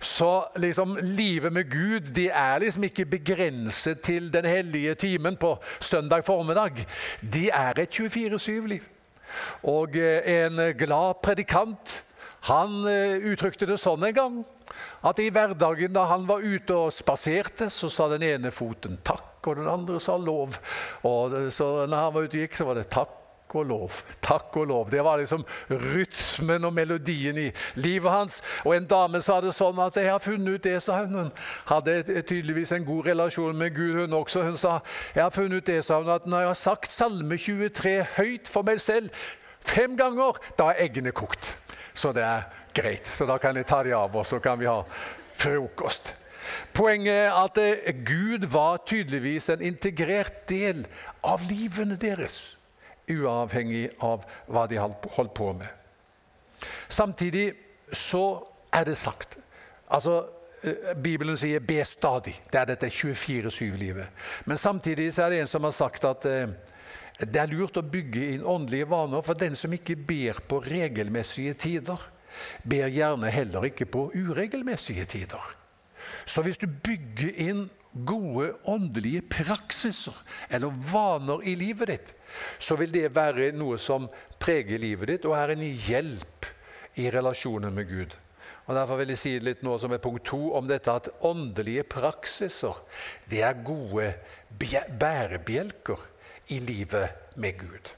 Så 0.00 0.48
liksom, 0.56 0.98
livet 1.02 1.52
med 1.52 1.70
Gud 1.70 2.12
de 2.16 2.28
er 2.28 2.62
liksom 2.62 2.86
ikke 2.88 3.04
begrenset 3.04 4.00
til 4.00 4.30
den 4.32 4.48
hellige 4.48 4.94
timen 4.94 5.36
på 5.36 5.58
søndag 5.80 6.24
formiddag. 6.24 6.86
De 7.20 7.50
er 7.50 7.82
et 7.82 8.00
24-7-liv. 8.00 8.86
Og 9.62 9.96
eh, 9.96 10.44
en 10.44 10.62
glad 10.78 11.20
predikant 11.22 11.98
han 12.48 12.80
eh, 12.88 13.20
uttrykte 13.28 13.68
det 13.68 13.76
sånn 13.78 14.08
en 14.08 14.16
gang 14.16 14.40
at 15.04 15.20
i 15.20 15.28
hverdagen 15.32 15.92
da 15.92 16.06
han 16.08 16.24
var 16.28 16.40
ute 16.40 16.76
og 16.86 16.94
spaserte, 16.94 17.68
så 17.68 17.90
sa 17.92 18.08
den 18.08 18.24
ene 18.24 18.52
foten 18.54 18.96
takk, 19.04 19.42
og 19.44 19.60
den 19.60 19.68
andre 19.68 20.00
sa 20.00 20.16
lov. 20.16 20.56
Og 21.08 21.36
så 21.52 21.70
når 21.84 22.04
han 22.06 22.14
var 22.14 22.24
ute 22.24 22.38
og 22.38 22.44
gikk, 22.46 22.56
så 22.56 22.68
var 22.68 22.80
det 22.80 22.88
takk 22.92 23.19
og 23.54 23.66
lov. 23.66 23.98
Takk 24.22 24.56
og 24.56 24.66
lov. 24.66 24.90
Det 24.90 25.04
var 25.04 25.20
liksom 25.20 25.44
rytmen 25.70 26.64
og 26.64 26.74
melodien 26.74 27.38
i 27.38 27.48
livet 27.74 28.12
hans. 28.12 28.42
Og 28.64 28.76
en 28.76 28.86
dame 28.86 29.20
sa 29.22 29.40
det 29.40 29.54
sånn 29.54 29.78
at 29.78 29.96
'jeg 29.96 30.10
har 30.10 30.18
funnet 30.18 30.54
ut 30.54 30.62
det', 30.62 30.82
sa 30.82 31.04
hun. 31.04 31.12
Hun 31.12 31.32
hadde 31.66 32.22
tydeligvis 32.22 32.72
en 32.72 32.84
god 32.84 33.06
relasjon 33.06 33.56
med 33.56 33.74
Gud, 33.74 33.94
hun 33.94 34.12
også. 34.12 34.42
Hun 34.42 34.56
sa 34.56 34.80
'jeg 35.14 35.22
har 35.22 35.30
funnet 35.30 35.56
ut 35.56 35.66
det', 35.66 35.84
sa 35.84 36.00
hun, 36.00 36.08
at 36.08 36.26
når 36.26 36.38
jeg 36.38 36.48
har 36.48 36.54
sagt 36.54 36.92
Salme 36.92 37.36
23 37.38 38.06
høyt 38.16 38.48
for 38.48 38.62
meg 38.62 38.80
selv 38.80 39.10
fem 39.60 39.96
ganger, 39.96 40.38
da 40.58 40.64
er 40.70 40.86
eggene 40.88 41.12
kokt. 41.12 41.58
Så 41.94 42.12
det 42.12 42.22
er 42.22 42.42
greit. 42.74 43.08
Så 43.08 43.26
da 43.26 43.38
kan 43.38 43.56
jeg 43.56 43.66
ta 43.66 43.82
de 43.82 43.94
av, 43.94 44.16
og 44.16 44.26
så 44.26 44.38
kan 44.38 44.58
vi 44.58 44.66
ha 44.66 44.82
frokost. 45.34 46.14
Poenget 46.74 47.14
er 47.14 47.36
at 47.36 47.58
eh, 47.58 47.92
Gud 48.06 48.46
var 48.50 48.80
tydeligvis 48.86 49.50
en 49.50 49.62
integrert 49.62 50.48
del 50.48 50.86
av 51.22 51.42
livene 51.48 51.96
deres 52.00 52.59
uavhengig 53.10 53.88
av 54.04 54.24
hva 54.46 54.66
de 54.70 54.80
holdt 54.80 55.34
på 55.36 55.52
med. 55.58 55.68
Samtidig 56.88 57.52
så 57.92 58.24
er 58.72 58.86
det 58.86 58.98
sagt 59.00 59.38
altså 59.90 60.20
eh, 60.62 60.94
Bibelen 60.94 61.36
sier 61.36 61.60
'be 61.60 61.82
stadig'. 61.84 62.40
Det 62.52 62.60
er 62.60 62.64
dette 62.64 62.86
24-7-livet. 62.86 64.06
Men 64.44 64.56
samtidig 64.56 65.14
så 65.14 65.22
er 65.22 65.30
det 65.30 65.40
en 65.40 65.46
som 65.46 65.64
har 65.64 65.74
sagt 65.74 66.04
at 66.04 66.24
eh, 66.24 66.46
det 67.20 67.36
er 67.36 67.50
lurt 67.50 67.76
å 67.76 67.82
bygge 67.82 68.30
inn 68.34 68.46
åndelige 68.46 68.88
vaner, 68.88 69.22
for 69.22 69.34
den 69.34 69.54
som 69.54 69.72
ikke 69.72 69.96
ber 69.96 70.40
på 70.48 70.62
regelmessige 70.64 71.54
tider, 71.54 72.00
ber 72.64 72.88
gjerne 72.88 73.30
heller 73.30 73.66
ikke 73.68 73.84
på 73.84 74.06
uregelmessige 74.14 75.04
tider. 75.04 75.42
Så 76.24 76.42
hvis 76.42 76.60
du 76.60 76.66
bygger 76.66 77.34
inn 77.36 77.66
gode 77.92 78.52
åndelige 78.70 79.22
praksiser 79.30 80.16
eller 80.48 80.74
vaner 80.92 81.42
i 81.48 81.56
livet 81.58 81.90
ditt, 81.90 82.14
så 82.58 82.76
vil 82.78 82.92
det 82.94 83.08
være 83.16 83.50
noe 83.56 83.78
som 83.82 84.08
preger 84.40 84.80
livet 84.80 85.14
ditt 85.14 85.28
og 85.28 85.36
er 85.38 85.54
en 85.54 85.64
hjelp 85.64 86.50
i 87.00 87.10
relasjonen 87.10 87.74
med 87.74 87.88
Gud. 87.90 88.16
Og 88.68 88.76
Derfor 88.76 89.00
vil 89.00 89.10
jeg 89.10 89.18
si 89.18 89.32
litt 89.42 89.64
nå 89.66 89.76
som 89.82 89.90
er 89.90 90.02
punkt 90.02 90.28
to 90.30 90.52
om 90.54 90.68
dette 90.70 90.92
at 90.94 91.08
åndelige 91.26 91.82
praksiser 91.90 92.76
det 93.30 93.42
er 93.42 93.64
gode 93.66 94.12
bærebjelker 95.00 96.04
i 96.54 96.60
livet 96.62 97.34
med 97.40 97.58
Gud. 97.58 97.90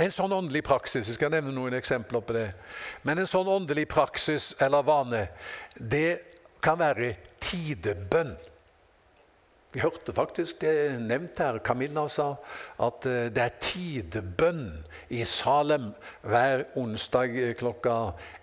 En 0.00 0.10
sånn 0.10 0.32
åndelig 0.34 0.64
praksis 0.66 1.06
jeg 1.06 1.18
skal 1.18 1.30
nevne 1.30 1.52
noen 1.54 1.76
eksempler 1.76 2.24
på 2.24 2.34
det, 2.34 2.48
men 3.06 3.20
en 3.20 3.28
sånn 3.30 3.50
åndelig 3.52 3.84
praksis 3.92 4.54
eller 4.64 4.86
vane 4.86 5.26
det 5.76 6.08
kan 6.64 6.80
være 6.80 7.12
tidebønn. 7.44 8.32
Vi 9.74 9.82
hørte 9.82 10.12
faktisk 10.14 10.60
det 10.62 11.00
nevnt 11.02 11.40
her. 11.42 11.58
Camilla 11.66 12.04
sa 12.12 12.28
at 12.84 13.06
eh, 13.10 13.26
det 13.34 13.42
er 13.42 13.56
tidebønn 13.58 14.68
i 15.10 15.24
Salem 15.26 15.88
hver 16.22 16.62
onsdag 16.78 17.34
klokka 17.58 17.96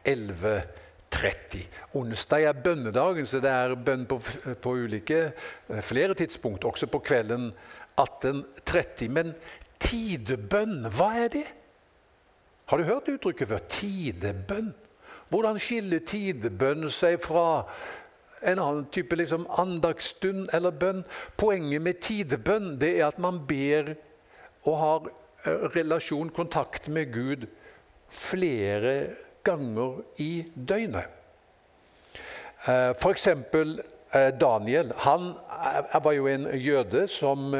11.30. 0.04 1.64
Onsdag 1.96 2.50
er 2.50 2.60
bønnedagen, 2.66 3.30
så 3.30 3.40
det 3.40 3.54
er 3.54 3.78
bønn 3.80 4.04
på, 4.12 4.20
på 4.60 4.76
ulike 4.84 5.22
eh, 5.30 5.80
flere 5.80 6.20
tidspunkt, 6.20 6.68
også 6.68 6.92
på 6.92 7.00
kvelden 7.00 7.54
1830. 7.96 9.08
Men 9.16 9.32
tidebønn, 9.80 10.82
hva 10.92 11.14
er 11.24 11.32
det? 11.32 11.48
Har 12.68 12.80
du 12.80 12.90
hørt 12.92 13.08
uttrykket 13.08 13.54
før? 13.54 13.68
Tidebønn. 13.72 14.74
Hvordan 15.32 15.56
skiller 15.64 16.04
tidebønn 16.04 16.90
seg 16.92 17.22
fra 17.24 17.64
en 18.42 18.60
annen 18.60 18.86
type 18.94 19.16
liksom 19.16 19.46
andagsstund 19.62 20.50
eller 20.54 20.72
bønn? 20.72 21.04
Poenget 21.38 21.82
med 21.82 22.02
tidebønn 22.04 22.76
det 22.82 22.96
er 23.00 23.10
at 23.12 23.20
man 23.22 23.42
ber 23.48 23.94
og 24.64 24.78
har 24.78 25.10
eh, 25.46 25.68
relasjon, 25.76 26.30
kontakt 26.30 26.90
med 26.90 27.14
Gud 27.14 27.48
flere 28.12 28.96
ganger 29.44 30.02
i 30.22 30.46
døgnet. 30.56 31.08
Eh, 32.68 32.92
F.eks. 32.94 33.28
Eh, 33.28 34.34
Daniel 34.36 34.92
han 35.06 35.30
var 36.04 36.12
jo 36.12 36.26
en 36.28 36.50
jøde 36.60 37.06
som 37.08 37.54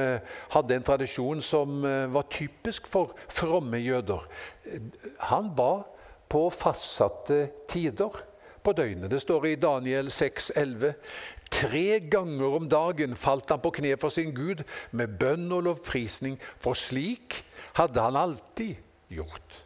hadde 0.52 0.76
en 0.76 0.84
tradisjon 0.84 1.40
som 1.46 1.86
var 2.12 2.26
typisk 2.34 2.90
for 2.92 3.14
fromme 3.32 3.80
jøder. 3.80 4.26
Han 5.30 5.48
ba 5.56 5.86
på 6.28 6.42
fastsatte 6.52 7.46
tider 7.72 8.20
på 8.64 8.74
døgnet. 8.78 9.12
Det 9.12 9.22
står 9.22 9.48
i 9.50 9.56
Daniel 9.60 10.12
6, 10.12 10.52
11. 10.56 10.94
Tre 11.52 11.88
ganger 12.12 12.56
om 12.60 12.70
dagen 12.70 13.16
falt 13.20 13.50
han 13.52 13.62
på 13.64 13.74
kne 13.80 13.96
for 14.02 14.14
sin 14.14 14.32
Gud 14.36 14.64
med 14.92 15.18
bønn 15.20 15.50
og 15.52 15.66
lovprisning, 15.68 16.40
for 16.62 16.78
slik 16.78 17.42
hadde 17.78 18.06
han 18.06 18.20
alltid 18.20 18.80
gjort. 19.12 19.62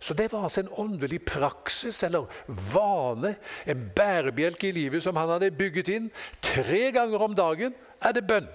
Så 0.00 0.14
det 0.14 0.28
var 0.32 0.46
altså 0.46 0.60
en 0.60 0.74
åndelig 0.78 1.24
praksis 1.26 2.02
eller 2.06 2.28
vane, 2.46 3.34
en 3.66 3.90
bærebjelke 3.96 4.68
i 4.68 4.72
livet 4.72 5.02
som 5.02 5.16
han 5.18 5.28
hadde 5.34 5.50
bygget 5.50 5.90
inn. 5.90 6.10
Tre 6.42 6.90
ganger 6.94 7.22
om 7.22 7.34
dagen 7.34 7.74
er 8.00 8.14
det 8.14 8.26
bønn. 8.26 8.46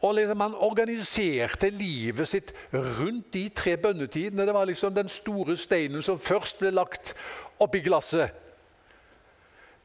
Og 0.00 0.14
liksom 0.14 0.40
Han 0.40 0.54
organiserte 0.54 1.70
livet 1.70 2.28
sitt 2.28 2.52
rundt 2.72 3.32
de 3.34 3.48
tre 3.48 3.76
bønnetidene. 3.76 4.46
Det 4.46 4.54
var 4.54 4.64
liksom 4.64 4.94
den 4.94 5.08
store 5.08 5.56
steinen 5.56 6.02
som 6.02 6.18
først 6.18 6.60
ble 6.60 6.70
lagt 6.70 7.14
oppi 7.62 7.82
glasset. 7.84 8.34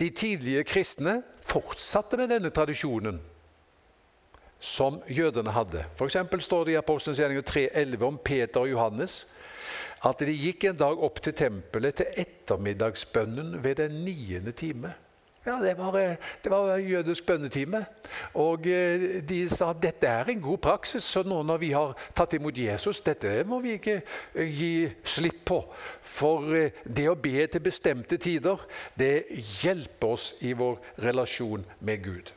De 0.02 0.10
tidlige 0.10 0.64
kristne 0.68 1.22
fortsatte 1.44 2.18
med 2.18 2.32
denne 2.34 2.52
tradisjonen 2.54 3.20
som 4.64 5.02
jødene 5.12 5.52
hadde. 5.52 5.84
F.eks. 5.98 6.18
står 6.46 6.66
det 6.66 6.74
i 6.74 6.80
Apostelens 6.80 7.20
gjerninger 7.20 7.44
3.11 7.44 8.06
om 8.08 8.18
Peter 8.18 8.64
og 8.64 8.72
Johannes 8.72 9.26
at 10.04 10.20
de 10.20 10.36
gikk 10.36 10.66
en 10.68 10.80
dag 10.80 11.00
opp 11.04 11.22
til 11.24 11.36
tempelet 11.36 12.00
til 12.00 12.24
ettermiddagsbønnen 12.24 13.58
ved 13.64 13.80
den 13.80 14.02
niende 14.04 14.52
time. 14.52 14.94
Ja, 15.46 15.60
det 15.60 15.74
var, 15.78 16.00
eh, 16.00 16.16
det 16.44 16.52
var 16.52 16.78
jødisk 16.78 17.26
bønnetime. 17.26 17.86
Og 18.34 18.68
eh, 18.68 19.24
de 19.30 19.50
sa 19.50 19.70
at 19.70 19.82
dette 19.84 20.08
er 20.08 20.30
en 20.32 20.42
god 20.42 20.58
praksis, 20.58 21.04
så 21.04 21.24
nå 21.28 21.42
når 21.44 21.58
vi 21.60 21.72
har 21.76 21.98
tatt 22.16 22.34
imot 22.38 22.58
Jesus, 22.58 23.02
dette 23.04 23.42
må 23.48 23.60
vi 23.60 23.76
ikke 23.76 23.98
eh, 24.00 24.48
gi 24.48 24.76
slipp 25.04 25.42
på. 25.46 25.60
For 26.00 26.48
det 26.84 27.10
å 27.12 27.20
be 27.20 27.44
til 27.48 27.66
bestemte 27.66 28.18
tider, 28.18 28.64
det 28.96 29.26
hjelper 29.64 30.16
oss 30.16 30.30
i 30.48 30.54
vår 30.56 30.80
relasjon 31.04 31.68
med 31.84 32.08
Gud 32.08 32.32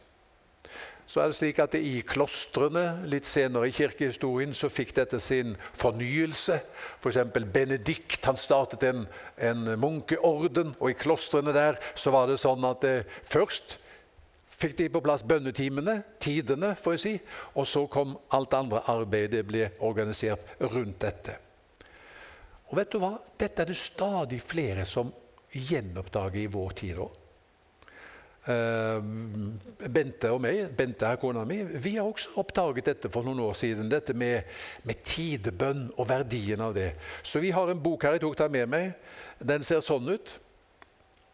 så 1.07 1.23
er 1.23 1.31
det 1.31 1.37
slik 1.39 1.61
at 1.63 1.75
det 1.77 1.85
I 1.87 2.01
klostrene 2.07 3.07
litt 3.07 3.29
senere 3.31 3.69
i 3.71 3.75
kirkehistorien 3.75 4.55
så 4.59 4.67
fikk 4.73 4.91
dette 4.97 5.21
sin 5.23 5.55
fornyelse. 5.79 6.59
F.eks. 6.99 7.21
For 7.31 7.47
Benedikt 7.55 8.27
han 8.27 8.39
startet 8.41 8.83
en, 8.89 9.05
en, 9.39 9.65
munkeorden, 9.79 10.75
og 10.81 10.91
i 10.91 10.99
klostrene 10.99 11.55
der 11.55 11.79
så 11.95 12.11
var 12.15 12.27
det 12.27 12.41
sånn 12.43 12.67
at 12.67 12.87
eh, 12.89 13.07
først 13.23 13.79
fikk 14.57 14.75
de 14.81 14.89
på 14.91 15.03
plass 15.05 15.23
bønnetimene, 15.29 16.01
tidene, 16.19 16.73
får 16.81 16.97
jeg 16.97 17.03
si, 17.05 17.15
og 17.55 17.69
så 17.71 17.85
kom 17.93 18.17
alt 18.35 18.57
andre 18.59 18.83
arbeidet 18.91 19.45
ble 19.47 19.69
organisert 19.87 20.57
rundt 20.65 20.99
dette. 21.05 21.37
Og 22.67 22.81
vet 22.81 22.91
du 22.91 22.99
hva? 22.99 23.13
Dette 23.39 23.63
er 23.63 23.71
det 23.71 23.79
stadig 23.79 24.41
flere 24.43 24.83
som 24.89 25.13
gjenoppdager 25.55 26.43
i 26.43 26.51
vår 26.51 26.77
tid 26.83 27.05
òg. 27.05 27.26
Eh, 28.47 29.03
Bente 29.91 30.31
og 30.31 30.39
meg, 30.45 30.69
Bente 30.79 31.09
er 31.09 31.19
kona 31.19 31.43
mi, 31.49 31.59
vi 31.67 31.97
har 31.97 32.07
også 32.07 32.37
oppdaget 32.39 32.93
dette 32.93 33.11
for 33.11 33.27
noen 33.27 33.43
år 33.43 33.57
siden. 33.59 33.91
Dette 33.91 34.15
med, 34.15 34.47
med, 34.87 35.03
tidebønn 35.07 35.89
og 35.97 36.07
verdien 36.11 36.63
av 36.63 36.77
det. 36.77 36.93
Så 37.27 37.43
vi 37.43 37.51
har 37.55 37.71
en 37.73 37.83
bok 37.83 38.07
her 38.07 38.17
jeg 38.17 38.23
tok 38.23 38.39
den 38.45 38.55
med 38.55 38.71
meg. 38.71 38.95
Den 39.43 39.67
ser 39.67 39.83
sånn 39.83 40.15
ut. 40.15 40.37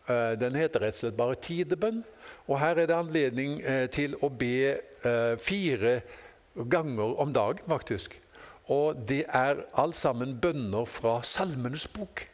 Eh, 0.08 0.32
den 0.40 0.56
heter 0.56 0.86
rett 0.86 0.96
og 0.96 1.02
slett 1.02 1.20
bare 1.20 1.36
'Tidebønn'. 1.36 2.02
Og 2.48 2.58
her 2.58 2.80
er 2.80 2.88
det 2.88 2.96
anledning 2.96 3.60
eh, 3.60 3.86
til 3.92 4.16
å 4.20 4.32
be 4.32 4.78
fire 5.42 5.96
ganger 6.54 7.16
om 7.18 7.32
dagen, 7.34 7.64
faktisk. 7.66 8.14
Og 8.70 8.94
det 9.08 9.24
er 9.26 9.64
alt 9.74 9.96
sammen 9.98 10.36
bønner 10.38 10.86
fra 10.86 11.16
Salmenes 11.26 11.88
bok. 11.90 12.28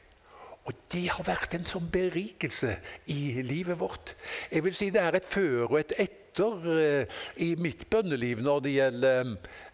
Og 0.69 0.77
det 0.93 1.07
har 1.15 1.25
vært 1.25 1.57
en 1.57 1.67
sånn 1.69 1.89
berikelse 1.93 2.75
i 3.15 3.41
livet 3.41 3.79
vårt. 3.81 4.13
Jeg 4.53 4.67
vil 4.67 4.77
si 4.77 4.91
Det 4.93 5.01
er 5.01 5.17
et 5.17 5.29
før 5.29 5.71
og 5.71 5.79
et 5.81 5.95
etter 5.97 6.67
uh, 6.69 7.21
i 7.41 7.55
mitt 7.57 7.87
bønneliv 7.91 8.43
når 8.45 8.61
det 8.67 8.73
gjelder, 8.75 9.31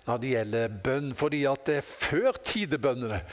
når 0.06 0.20
det 0.22 0.34
gjelder 0.36 0.76
bønn. 0.86 1.14
fordi 1.18 1.44
at 1.50 1.72
uh, 1.74 1.80
før 1.82 2.38
tidebønnene 2.38 3.24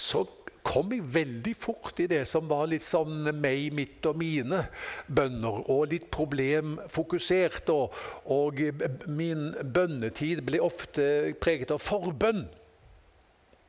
så 0.00 0.24
kom 0.64 0.92
jeg 0.92 1.04
veldig 1.12 1.54
fort 1.56 2.00
i 2.00 2.08
det 2.08 2.22
som 2.28 2.48
var 2.48 2.66
litt 2.70 2.84
sånn 2.84 3.28
meg, 3.36 3.68
mitt 3.76 4.04
og 4.08 4.16
mine 4.20 4.62
bønner. 5.08 5.60
Og 5.72 5.90
litt 5.92 6.08
problemfokusert. 6.12 7.68
Og, 7.72 7.96
og 8.32 8.64
min 9.08 9.50
bønnetid 9.60 10.44
ble 10.46 10.60
ofte 10.64 11.36
preget 11.40 11.72
av 11.74 11.84
forbønn. 11.84 12.46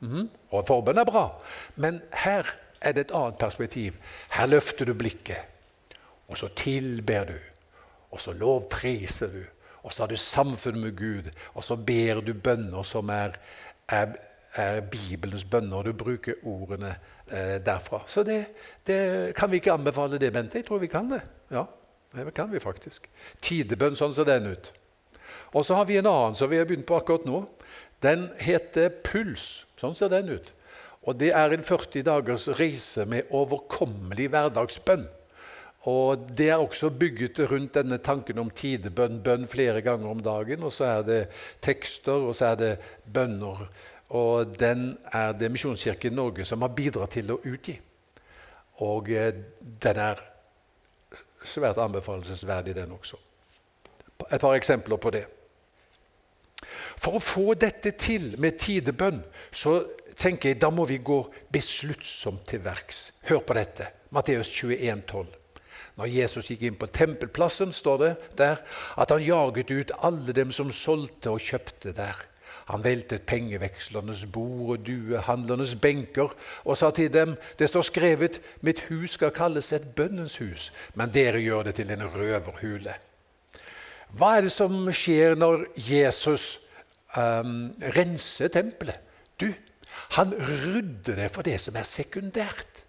Mm. 0.02 0.28
Og 0.52 0.66
forbønn 0.68 0.98
er 0.98 1.06
bra, 1.06 1.28
men 1.78 2.00
her 2.24 2.48
er 2.82 2.96
det 2.98 3.08
et 3.08 3.16
annet 3.16 3.38
perspektiv. 3.40 3.98
Her 4.34 4.50
løfter 4.50 4.86
du 4.90 4.94
blikket, 4.98 5.38
og 6.28 6.38
så 6.38 6.50
tilber 6.56 7.26
du. 7.26 7.40
Og 8.12 8.20
så 8.20 8.34
lovpriser 8.36 9.28
du. 9.28 9.44
Og 9.84 9.94
så 9.94 10.04
har 10.04 10.12
du 10.12 10.18
samfunn 10.18 10.82
med 10.82 10.98
Gud, 10.98 11.30
og 11.54 11.64
så 11.64 11.76
ber 11.76 12.22
du 12.22 12.34
bønner 12.34 12.84
som 12.86 13.10
er, 13.10 13.38
er, 13.90 14.14
er 14.54 14.82
Bibelens 14.82 15.46
bønner. 15.46 15.78
og 15.78 15.86
Du 15.86 15.94
bruker 15.94 16.44
ordene 16.44 16.96
eh, 17.28 17.58
derfra. 17.66 18.04
Så 18.08 18.24
det, 18.24 18.46
det, 18.88 19.36
kan 19.36 19.52
vi 19.52 19.58
ikke 19.62 19.74
anbefale 19.74 20.20
det, 20.22 20.34
Bente? 20.34 20.58
Jeg 20.58 20.68
tror 20.68 20.78
vi 20.84 20.88
kan 20.92 21.10
det. 21.10 21.22
Ja, 21.52 21.66
det 22.14 22.34
kan 22.34 22.52
vi 22.52 22.60
faktisk. 22.60 23.10
Tidebønn 23.42 23.98
sånn 23.98 24.14
ser 24.14 24.30
den 24.30 24.52
ut. 24.54 24.74
Og 25.52 25.66
så 25.66 25.76
har 25.76 25.88
vi 25.90 25.98
en 25.98 26.08
annen 26.08 26.38
som 26.38 26.50
vi 26.52 26.60
har 26.60 26.70
begynt 26.70 26.86
på 26.88 27.00
akkurat 27.00 27.26
nå. 27.26 27.44
Den 28.04 28.30
heter 28.38 28.92
puls. 29.04 29.66
Sånn 29.80 29.98
ser 29.98 30.12
den 30.14 30.30
ut. 30.38 30.54
Og 31.02 31.18
Det 31.20 31.32
er 31.34 31.54
en 31.54 31.64
40 31.64 32.04
dagers 32.06 32.48
reise 32.60 33.06
med 33.10 33.32
overkommelig 33.34 34.30
hverdagsbønn. 34.30 35.08
Og 35.90 36.28
Det 36.38 36.50
er 36.50 36.62
også 36.62 36.92
bygget 36.94 37.40
rundt 37.52 37.74
denne 37.74 37.98
tanken 37.98 38.38
om 38.38 38.50
tidebønn, 38.50 39.24
bønn 39.24 39.48
flere 39.48 39.82
ganger 39.82 40.10
om 40.10 40.22
dagen. 40.22 40.64
Og 40.64 40.72
så 40.72 40.86
er 40.86 41.02
det 41.02 41.22
tekster, 41.62 42.28
og 42.30 42.36
så 42.36 42.54
er 42.54 42.56
det 42.56 42.78
bønner. 43.14 43.66
Og 44.10 44.60
den 44.60 44.98
er 45.14 45.32
det 45.34 45.52
Misjonskirken 45.52 46.14
Norge 46.14 46.46
som 46.46 46.62
har 46.62 46.76
bidratt 46.76 47.16
til 47.16 47.32
å 47.32 47.40
utgi. 47.48 47.80
Og 48.86 49.10
eh, 49.10 49.34
den 49.82 49.98
er 49.98 50.22
svært 51.44 51.80
anbefalesverdig, 51.82 52.76
den 52.76 52.92
også. 52.92 53.18
Et 54.30 54.42
par 54.42 54.54
eksempler 54.54 54.98
på 55.02 55.10
det. 55.10 55.26
For 57.02 57.18
å 57.18 57.24
få 57.24 57.56
dette 57.58 57.96
til 57.98 58.36
med 58.42 58.60
tidebønn, 58.62 59.24
så 59.50 59.80
tenker 60.14 60.52
jeg 60.52 60.62
da 60.62 60.70
må 60.70 60.86
vi 60.86 61.00
gå 61.02 61.24
besluttsomt 61.54 62.46
til 62.52 62.62
verks. 62.62 63.08
Hør 63.26 63.42
på 63.42 63.58
dette. 63.58 63.90
Matteus 64.14 64.52
21, 64.54 65.02
12. 65.10 65.38
Når 65.98 66.12
Jesus 66.14 66.52
gikk 66.52 66.68
inn 66.68 66.78
på 66.80 66.90
tempelplassen, 66.94 67.74
står 67.74 67.98
det 68.04 68.12
der 68.38 68.62
at 69.02 69.12
han 69.12 69.24
jaget 69.26 69.74
ut 69.74 69.96
alle 70.06 70.36
dem 70.36 70.54
som 70.54 70.70
solgte 70.72 71.34
og 71.34 71.42
kjøpte 71.42 71.96
der. 71.98 72.28
Han 72.70 72.86
veltet 72.86 73.26
pengevekslernes 73.28 74.28
bord 74.32 74.76
og 74.76 74.86
duehandlernes 74.86 75.74
benker 75.82 76.32
og 76.64 76.78
sa 76.78 76.92
til 76.96 77.10
dem, 77.12 77.34
det 77.60 77.68
står 77.72 77.88
skrevet, 77.90 78.40
mitt 78.62 78.86
hus 78.92 79.18
skal 79.18 79.34
kalles 79.36 79.74
et 79.74 79.90
bønnens 79.98 80.38
hus, 80.40 80.70
men 80.96 81.12
dere 81.12 81.42
gjør 81.42 81.68
det 81.68 81.80
til 81.82 81.92
en 81.92 82.06
røverhule. 82.14 82.94
Hva 84.16 84.36
er 84.38 84.46
det 84.46 84.54
som 84.54 84.86
skjer 84.94 85.36
når 85.40 85.66
Jesus 85.76 86.68
um, 87.18 87.74
rense 87.96 88.48
tempelet? 88.48 89.00
Du, 89.42 89.48
han 90.18 90.34
rydder 90.34 91.16
det 91.16 91.32
for 91.32 91.46
det 91.46 91.58
som 91.62 91.76
er 91.76 91.88
sekundært. 91.88 92.86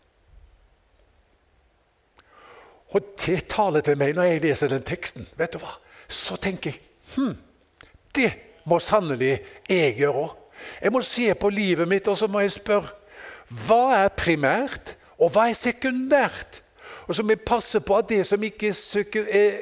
Og 2.93 3.15
det 3.27 3.47
taler 3.49 3.81
til 3.81 3.97
meg 3.99 4.15
når 4.15 4.29
jeg 4.29 4.43
leser 4.45 4.69
den 4.69 4.85
teksten. 4.85 5.29
vet 5.37 5.55
du 5.55 5.59
hva? 5.63 5.73
Så 6.09 6.37
tenker 6.37 6.71
jeg 6.71 6.81
hm, 7.15 7.37
det 8.15 8.33
må 8.69 8.79
sannelig 8.79 9.39
jeg 9.69 9.95
gjøre 9.97 10.25
òg. 10.27 10.35
Jeg 10.83 10.93
må 10.93 11.01
se 11.03 11.33
på 11.35 11.49
livet 11.49 11.89
mitt 11.89 12.09
og 12.09 12.19
så 12.19 12.29
må 12.31 12.43
jeg 12.45 12.53
spørre 12.53 12.93
hva 13.67 14.05
er 14.05 14.13
primært, 14.17 14.95
og 15.19 15.33
hva 15.35 15.49
er 15.51 15.57
sekundært? 15.59 16.63
Og 17.05 17.17
så 17.17 17.23
må 17.23 17.35
jeg 17.35 17.45
passe 17.45 17.81
på 17.85 17.97
at 17.99 18.09
det 18.09 18.23
som, 18.27 18.43
ikke 18.43 18.71
er, 18.71 19.57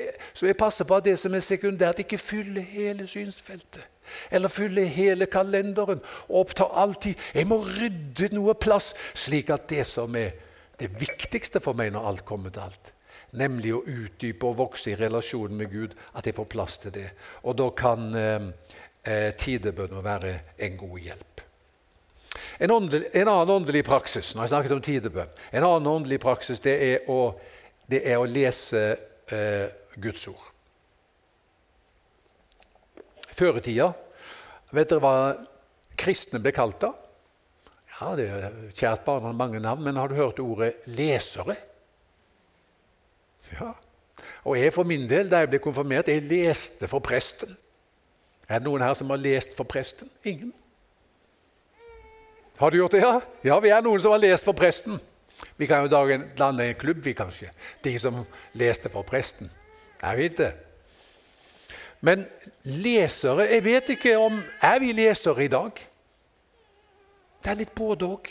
det 1.04 1.18
som 1.18 1.34
er 1.34 1.40
sekundært, 1.40 1.98
ikke 1.98 2.18
fyller 2.18 2.62
hele 2.62 3.06
synsfeltet. 3.06 3.82
Eller 4.30 4.52
fyller 4.52 4.88
hele 4.90 5.28
kalenderen 5.30 6.02
og 6.28 6.44
opptar 6.44 6.72
all 6.78 6.94
tid. 7.00 7.18
Jeg 7.34 7.48
må 7.50 7.60
rydde 7.64 8.30
noe 8.34 8.54
plass, 8.58 8.92
slik 9.14 9.52
at 9.54 9.68
det 9.70 9.86
som 9.88 10.16
er 10.18 10.32
det 10.80 10.88
viktigste 11.00 11.60
for 11.60 11.76
meg 11.76 11.92
når 11.92 12.08
alt 12.08 12.24
kommer 12.28 12.52
til 12.54 12.64
alt, 12.64 12.92
nemlig 13.36 13.74
å 13.76 13.82
utdype 13.84 14.48
og 14.48 14.58
vokse 14.62 14.94
i 14.94 14.98
relasjonen 14.98 15.58
med 15.60 15.70
Gud, 15.72 15.96
at 16.16 16.26
jeg 16.26 16.36
får 16.36 16.48
plass 16.50 16.78
til 16.80 16.94
det. 16.94 17.10
Og 17.44 17.58
da 17.60 17.68
kan 17.76 18.08
eh, 18.16 18.48
eh, 19.04 19.28
tidebønn 19.36 20.00
være 20.04 20.34
en 20.56 20.80
god 20.80 20.98
hjelp. 21.04 21.44
En, 22.60 22.70
åndelig, 22.70 23.06
en, 23.12 23.28
annen 23.28 23.54
åndelig 23.56 23.82
praksis 23.84 24.34
når 24.34 24.44
jeg 24.44 24.52
snakket 24.52 24.74
om 24.76 24.82
tidebønn, 24.84 25.38
en 25.52 25.66
annen 25.66 25.92
åndelig 25.94 26.20
praksis 26.22 26.60
det 26.64 26.76
er 26.84 27.08
å, 27.10 27.32
det 27.90 28.02
er 28.06 28.20
å 28.20 28.28
lese 28.28 28.82
eh, 29.32 29.66
Guds 30.00 30.26
ord. 30.30 30.50
Før 33.37 33.60
i 33.60 33.64
tida 33.64 33.92
Vet 34.70 34.90
dere 34.90 35.02
hva 35.02 35.14
kristne 35.99 36.40
ble 36.42 36.52
kalt 36.54 36.78
da? 36.82 36.92
Ja, 38.00 38.12
det 38.16 38.28
er 38.30 38.52
Kjært 38.70 39.02
barn 39.04 39.26
har 39.26 39.37
mange 39.37 39.60
navn, 39.60 39.82
men 39.84 39.99
har 39.99 40.08
du 40.08 40.16
hørt 40.16 40.38
ordet 40.40 40.76
lesere? 40.87 41.56
Ja. 43.50 43.72
Og 44.46 44.56
jeg 44.56 44.72
for 44.72 44.88
min 44.88 45.08
del, 45.10 45.28
da 45.28 45.42
jeg 45.42 45.50
ble 45.52 45.60
konfirmert, 45.60 46.08
jeg 46.08 46.25
leste 46.30 46.88
for 46.88 47.04
presten. 47.04 47.50
Er 48.49 48.60
det 48.60 48.66
noen 48.66 48.82
her 48.82 48.94
som 48.99 49.10
har 49.12 49.20
lest 49.20 49.54
for 49.58 49.68
presten? 49.68 50.08
Ingen? 50.25 50.54
Har 52.60 52.70
du 52.70 52.80
gjort 52.80 52.96
det, 52.96 53.02
ja? 53.04 53.20
Ja, 53.44 53.58
vi 53.60 53.70
er 53.72 53.84
noen 53.84 54.00
som 54.00 54.14
har 54.14 54.22
lest 54.22 54.49
for 54.49 54.56
presten. 54.56 54.99
Vi 55.56 55.68
kan 55.68 55.84
jo 55.84 55.92
danne 55.92 56.66
en 56.66 56.80
klubb, 56.80 57.00
vi 57.04 57.14
kanskje. 57.16 57.49
De 57.84 57.94
som 58.00 58.22
leste 58.56 58.90
for 58.92 59.06
presten. 59.08 59.49
Jeg 60.00 60.16
vet 60.18 60.37
det. 60.40 60.50
Men 62.00 62.25
lesere 62.64 63.47
Jeg 63.50 63.64
vet 63.64 63.90
ikke 63.97 64.16
om 64.19 64.42
Er 64.62 64.78
vi 64.80 64.92
lesere 64.97 65.45
i 65.45 65.52
dag? 65.52 65.73
Det 67.40 67.50
er 67.50 67.57
litt 67.57 67.75
både 67.75 68.04
òg. 68.04 68.26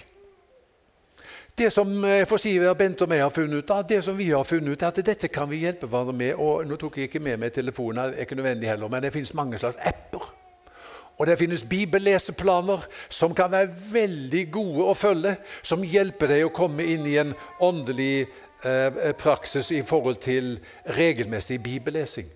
Det 1.58 1.72
som 1.74 1.90
jeg 2.06 2.28
for 2.30 2.40
si, 2.40 2.52
Bent 2.78 3.02
og 3.02 3.10
meg 3.10 3.24
har 3.24 3.32
funnet 3.34 3.64
ut, 3.64 3.72
det 3.90 4.04
som 4.06 4.16
vi 4.18 4.30
har 4.30 4.46
funnet 4.46 4.78
ut, 4.78 4.84
er 4.84 4.94
at 4.94 5.02
dette 5.06 5.28
kan 5.34 5.50
vi 5.50 5.64
hjelpe 5.64 5.90
hverandre 5.90 6.14
med. 6.14 6.36
og 6.38 6.62
Nå 6.70 6.78
tok 6.80 6.98
jeg 6.98 7.10
ikke 7.10 7.20
med 7.20 7.42
meg 7.42 7.52
telefonen, 7.52 8.14
er 8.14 8.22
ikke 8.22 8.38
nødvendig 8.38 8.70
heller, 8.70 8.88
men 8.88 9.04
det 9.04 9.12
finnes 9.12 9.34
mange 9.34 9.58
slags 9.58 9.80
apper. 9.82 10.30
Og 11.18 11.28
det 11.28 11.40
finnes 11.40 11.66
bibelleseplaner 11.68 12.86
som 13.10 13.34
kan 13.36 13.52
være 13.52 13.74
veldig 13.92 14.46
gode 14.54 14.88
å 14.88 14.96
følge, 14.96 15.36
som 15.62 15.84
hjelper 15.84 16.32
deg 16.32 16.46
å 16.46 16.54
komme 16.56 16.86
inn 16.86 17.04
i 17.10 17.18
en 17.20 17.34
åndelig 17.60 18.30
eh, 18.64 19.12
praksis 19.20 19.74
i 19.76 19.82
forhold 19.84 20.22
til 20.24 20.54
regelmessig 20.96 21.60
bibellesing. 21.66 22.30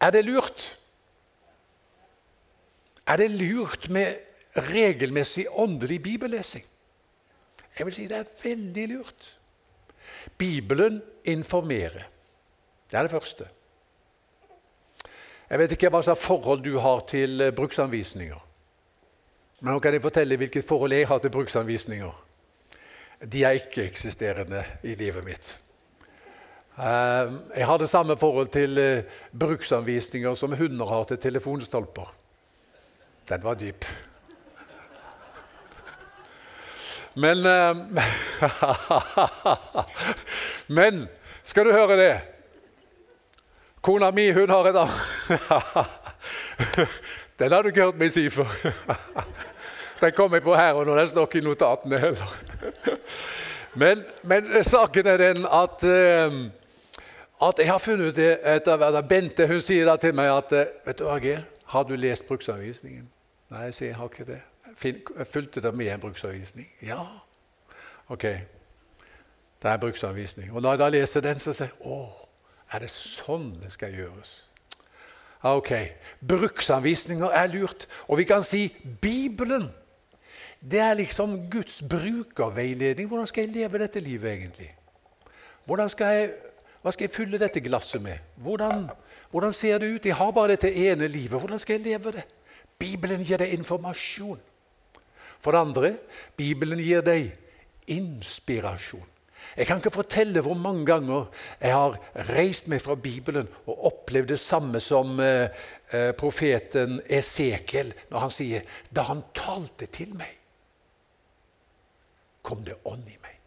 Er 0.00 0.10
det 0.14 0.24
lurt? 0.24 0.78
Er 3.06 3.16
det 3.16 3.30
lurt 3.30 3.88
med 3.90 4.14
regelmessig 4.56 5.46
åndelig 5.50 6.02
bibellesing? 6.02 6.64
Jeg 7.78 7.86
vil 7.86 7.94
si 7.94 8.06
det 8.10 8.16
er 8.18 8.32
veldig 8.42 8.86
lurt. 8.92 9.28
Bibelen 10.38 11.02
informerer. 11.24 12.08
Det 12.90 12.98
er 12.98 13.02
det 13.02 13.10
første. 13.10 13.48
Jeg 15.50 15.58
vet 15.58 15.72
ikke 15.72 15.90
hva 15.92 16.02
slags 16.04 16.26
forhold 16.26 16.64
du 16.64 16.78
har 16.78 17.00
til 17.08 17.40
eh, 17.40 17.54
bruksanvisninger. 17.54 18.40
Men 19.60 19.72
nå 19.72 19.78
kan 19.80 19.94
jeg 19.94 20.04
fortelle 20.04 20.36
hvilket 20.36 20.66
forhold 20.68 20.92
jeg 20.92 21.08
har 21.08 21.18
til 21.18 21.32
bruksanvisninger. 21.34 22.24
De 23.32 23.44
er 23.44 23.56
ikke-eksisterende 23.58 24.62
i 24.82 24.94
livet 24.94 25.24
mitt. 25.24 25.48
Eh, 26.78 27.32
jeg 27.58 27.66
har 27.66 27.78
det 27.78 27.88
samme 27.90 28.16
forhold 28.16 28.52
til 28.54 28.78
eh, 28.78 29.02
bruksanvisninger 29.40 30.34
som 30.38 30.52
hunder 30.54 30.86
har 30.86 31.04
til 31.04 31.18
telefonstolper. 31.18 32.14
Den 33.28 33.42
var 33.44 33.54
dyp. 33.54 33.84
Men 37.14 37.42
Men 40.78 41.08
skal 41.42 41.64
du 41.66 41.72
høre 41.72 41.96
det 41.98 42.20
Kona 43.82 44.10
mi 44.10 44.30
hun 44.32 44.50
har 44.50 44.64
et 44.68 44.76
Den 47.38 47.52
har 47.52 47.62
du 47.62 47.68
ikke 47.68 47.82
hørt 47.88 47.98
meg 47.98 48.12
si 48.12 48.30
før. 48.30 48.46
Den 50.00 50.12
kom 50.14 50.34
jeg 50.34 50.42
på 50.42 50.54
her 50.54 50.78
og 50.78 50.86
nå. 50.86 50.94
Den 50.98 51.08
står 51.08 51.26
ikke 51.26 51.38
i 51.38 51.46
notatene 51.46 51.98
heller. 51.98 52.26
Men, 53.74 54.04
men, 54.22 54.64
saken 54.64 55.06
er 55.06 55.16
den 55.16 55.46
at, 55.46 55.84
at 57.42 57.58
jeg 57.58 57.70
har 57.70 57.78
funnet 57.78 58.12
ut 58.12 58.18
etter 58.18 58.76
hvert 58.80 59.08
Bente 59.08 59.46
hun 59.46 59.60
sier 59.62 59.86
da 59.86 59.96
til 59.96 60.14
meg 60.14 60.30
at 60.32 60.52
vet 60.86 60.98
du, 60.98 61.06
AG, 61.08 61.28
har 61.72 61.84
du 61.86 61.94
lest 61.96 62.26
bruksanvisningen? 62.28 63.08
Nei, 63.50 63.64
jeg 63.68 63.74
sier 63.74 63.88
jeg 63.88 63.96
har 63.96 64.10
ikke 64.12 64.28
det. 64.28 64.40
Fulgte 65.28 65.62
det 65.62 65.74
med 65.74 65.92
en 65.92 66.00
bruksanvisning? 66.00 66.66
Ja. 66.82 67.04
Ok, 68.08 68.24
det 69.62 69.70
er 69.70 69.76
bruksanvisning. 69.76 70.52
Og 70.52 70.62
når 70.62 70.70
jeg 70.70 70.78
da 70.78 70.88
leser 70.88 71.24
den, 71.24 71.38
så 71.38 71.52
sier 71.52 71.70
jeg 71.70 71.86
å, 71.86 72.02
er 72.72 72.84
det 72.84 72.90
sånn 72.92 73.52
det 73.62 73.72
skal 73.74 73.94
gjøres? 73.96 74.34
Ok, 75.42 75.70
Bruksanvisninger 76.28 77.30
er 77.30 77.46
lurt. 77.46 77.86
Og 78.08 78.18
vi 78.18 78.24
kan 78.24 78.42
si 78.42 78.66
Bibelen. 79.00 79.68
Det 80.70 80.80
er 80.82 80.94
liksom 80.94 81.50
Guds 81.50 81.82
brukerveiledning. 81.82 83.08
Hvordan 83.08 83.26
skal 83.26 83.46
jeg 83.46 83.54
leve 83.54 83.78
dette 83.78 84.00
livet 84.00 84.32
egentlig? 84.32 84.74
Hvordan 85.64 85.88
skal 85.88 86.06
jeg, 86.06 86.32
hva 86.88 86.94
skal 86.94 87.04
jeg 87.04 87.12
fylle 87.12 87.36
dette 87.40 87.60
glasset 87.60 88.00
med? 88.00 88.16
Hvordan, 88.40 88.86
hvordan 89.28 89.52
ser 89.52 89.82
det 89.82 89.90
ut? 89.92 90.06
Jeg 90.08 90.16
har 90.16 90.30
bare 90.32 90.54
dette 90.54 90.70
ene 90.72 91.08
livet. 91.08 91.36
Hvordan 91.36 91.60
skal 91.60 91.76
jeg 91.76 91.84
leve 91.84 92.14
det? 92.16 92.24
Bibelen 92.80 93.20
gir 93.20 93.36
deg 93.42 93.52
informasjon. 93.58 94.38
For 95.38 95.52
det 95.52 95.60
andre, 95.60 95.90
Bibelen 96.38 96.80
gir 96.80 97.04
deg 97.04 97.28
inspirasjon. 97.92 99.04
Jeg 99.58 99.68
kan 99.68 99.82
ikke 99.82 99.92
fortelle 99.92 100.40
hvor 100.44 100.56
mange 100.56 100.86
ganger 100.88 101.28
jeg 101.60 101.76
har 101.76 101.98
reist 102.30 102.70
meg 102.72 102.80
fra 102.80 102.96
Bibelen 102.96 103.48
og 103.66 103.84
opplevd 103.90 104.32
det 104.32 104.40
samme 104.40 104.80
som 104.80 105.20
eh, 105.20 105.52
eh, 105.92 106.10
profeten 106.16 107.02
Esekiel 107.04 107.92
når 108.08 108.24
han 108.24 108.34
sier 108.34 108.80
Da 108.88 109.04
han 109.10 109.24
talte 109.36 109.90
til 109.92 110.16
meg, 110.16 110.32
kom 112.42 112.64
det 112.64 112.80
ånd 112.88 113.04
i 113.08 113.20
meg. 113.20 113.38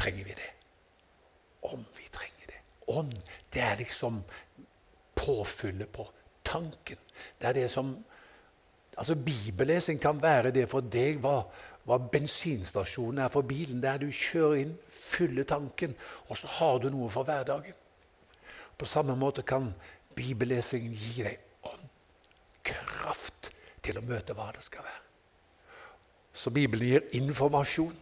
Trenger 0.00 0.32
vi 0.32 0.40
det? 0.40 0.53
Om 1.70 1.84
vi 1.96 2.08
trenger 2.12 2.50
det. 2.50 2.60
Ånd, 2.92 3.14
det 3.52 3.62
er 3.62 3.78
liksom 3.80 4.20
påfyllet 5.16 5.92
på 5.92 6.06
tanken. 6.44 7.00
Det 7.40 7.48
er 7.48 7.62
det 7.62 7.70
som 7.72 7.96
Altså, 8.96 9.14
Bibellesing 9.14 10.00
kan 10.00 10.22
være 10.22 10.52
det 10.54 10.68
for 10.70 10.84
deg 10.86 11.16
hva, 11.18 11.40
hva 11.82 11.96
bensinstasjonen 11.98 13.24
er 13.24 13.32
for 13.32 13.42
bilen. 13.42 13.80
Der 13.82 13.98
du 13.98 14.06
kjører 14.06 14.60
inn, 14.60 14.76
fyller 14.86 15.42
tanken, 15.50 15.96
og 16.28 16.38
så 16.38 16.50
har 16.60 16.78
du 16.78 16.86
noe 16.92 17.08
for 17.10 17.26
hverdagen. 17.26 17.74
På 18.78 18.86
samme 18.86 19.16
måte 19.18 19.42
kan 19.42 19.72
bibellesingen 20.14 20.94
gi 20.94 21.26
deg 21.26 21.66
ånd, 21.66 21.88
kraft, 22.62 23.50
til 23.82 23.98
å 23.98 24.06
møte 24.06 24.36
hva 24.38 24.52
det 24.54 24.62
skal 24.64 24.86
være. 24.86 25.02
Så 26.34 26.50
Bibelen 26.54 26.88
gir 26.88 27.10
informasjon, 27.18 27.94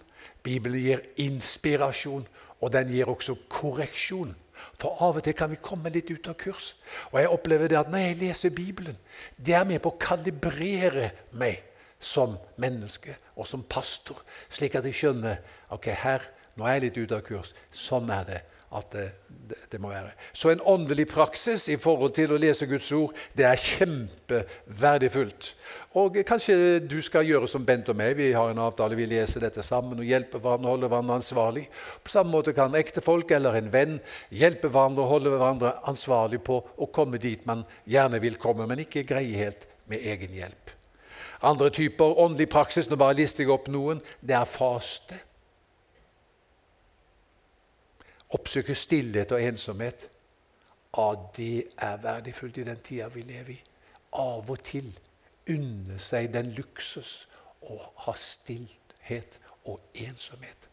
Bibelen 0.42 0.81
gir 0.81 1.03
inspirasjon, 1.25 2.25
og 2.62 2.72
den 2.72 2.92
gir 2.94 3.11
også 3.11 3.37
korreksjon. 3.51 4.33
For 4.79 5.03
av 5.03 5.18
og 5.18 5.27
til 5.27 5.35
kan 5.37 5.51
vi 5.51 5.61
komme 5.62 5.90
litt 5.92 6.11
ut 6.11 6.29
av 6.31 6.37
kurs. 6.38 6.77
Og 7.11 7.18
jeg 7.20 7.31
opplever 7.35 7.70
det 7.70 7.81
at 7.81 7.90
når 7.90 8.07
jeg 8.07 8.20
leser 8.22 8.55
Bibelen, 8.55 8.96
det 9.37 9.57
er 9.59 9.66
med 9.68 9.83
på 9.83 9.92
å 9.92 10.01
kalibrere 10.01 11.11
meg 11.38 11.61
som 12.03 12.37
menneske 12.62 13.14
og 13.37 13.46
som 13.46 13.62
pastor, 13.62 14.18
slik 14.51 14.75
at 14.79 14.87
jeg 14.88 14.98
skjønner 14.98 15.38
ok, 15.75 15.90
her, 16.03 16.25
nå 16.59 16.66
er 16.66 16.79
jeg 16.79 16.85
litt 16.87 16.98
ute 17.03 17.18
av 17.18 17.27
kurs. 17.27 17.53
Sånn 17.70 18.11
er 18.11 18.27
det 18.29 18.40
at 18.72 18.94
det, 18.94 19.06
det, 19.28 19.58
det, 19.72 19.80
må 19.80 19.90
være. 19.92 20.14
Så 20.32 20.50
en 20.50 20.62
åndelig 20.64 21.06
praksis 21.11 21.68
i 21.68 21.76
forhold 21.80 22.14
til 22.16 22.32
å 22.32 22.40
lese 22.40 22.68
Guds 22.70 22.88
ord, 22.96 23.12
det 23.37 23.44
er 23.48 23.61
kjempeverdifullt. 23.61 25.52
Og 26.00 26.16
kanskje 26.24 26.56
du 26.88 26.96
skal 27.04 27.26
gjøre 27.28 27.48
som 27.50 27.66
Bent 27.68 27.90
og 27.92 27.98
meg. 27.98 28.14
Vi 28.16 28.30
har 28.32 28.48
en 28.48 28.62
avtale, 28.64 28.96
vi 28.96 29.11
leser 29.11 29.44
dette 29.44 29.64
sammen 29.66 30.00
og 30.00 30.08
hjelper 30.08 30.40
hverandre 30.40 30.72
holder 30.72 30.92
hverandre 30.92 31.18
ansvarlig. 31.20 31.66
På 32.00 32.14
samme 32.14 32.32
måte 32.32 32.54
kan 32.56 32.72
ektefolk 32.78 33.35
eller 33.37 33.58
en 33.61 33.68
venn 33.72 33.98
hjelpe 34.32 34.70
hverandre 34.72 35.04
og 35.04 35.12
holde 35.16 35.35
hverandre 35.35 35.74
ansvarlig 35.92 36.40
på 36.46 36.62
å 36.62 36.88
komme 36.88 37.20
dit 37.20 37.44
man 37.48 37.66
gjerne 37.85 38.22
vil 38.24 38.40
komme, 38.40 38.68
men 38.70 38.87
ikke 38.87 39.04
greie 39.08 39.44
helt 39.44 39.68
med 39.90 40.00
egen 40.14 40.32
hjelp. 40.38 40.72
Andre 41.44 41.68
typer 41.74 42.16
åndelig 42.22 42.48
praksis, 42.54 42.88
nå 42.88 42.96
bare 42.96 43.18
lister 43.18 43.44
jeg 43.44 43.52
opp 43.52 43.68
noen, 43.72 44.00
det 44.22 44.38
er 44.38 44.48
faste. 44.48 45.18
Oppsøke 48.33 48.75
stillhet 48.75 49.33
og 49.33 49.42
ensomhet. 49.42 50.09
Ja, 50.97 51.09
det 51.37 51.68
er 51.79 51.97
verdifullt 52.03 52.59
i 52.59 52.66
den 52.68 52.81
tida 52.85 53.09
vi 53.12 53.25
lever 53.29 53.55
i. 53.55 53.61
Av 54.21 54.51
og 54.51 54.61
til 54.64 54.88
unne 55.53 55.99
seg 56.01 56.31
den 56.35 56.53
luksus 56.57 57.27
å 57.64 57.79
ha 58.05 58.14
stillhet 58.18 59.38
og 59.68 59.81
ensomhet. 60.05 60.68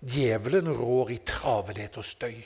Djevelen 0.00 0.70
rår 0.72 1.12
i 1.12 1.20
travelhet 1.26 1.98
og 2.00 2.06
støy. 2.06 2.38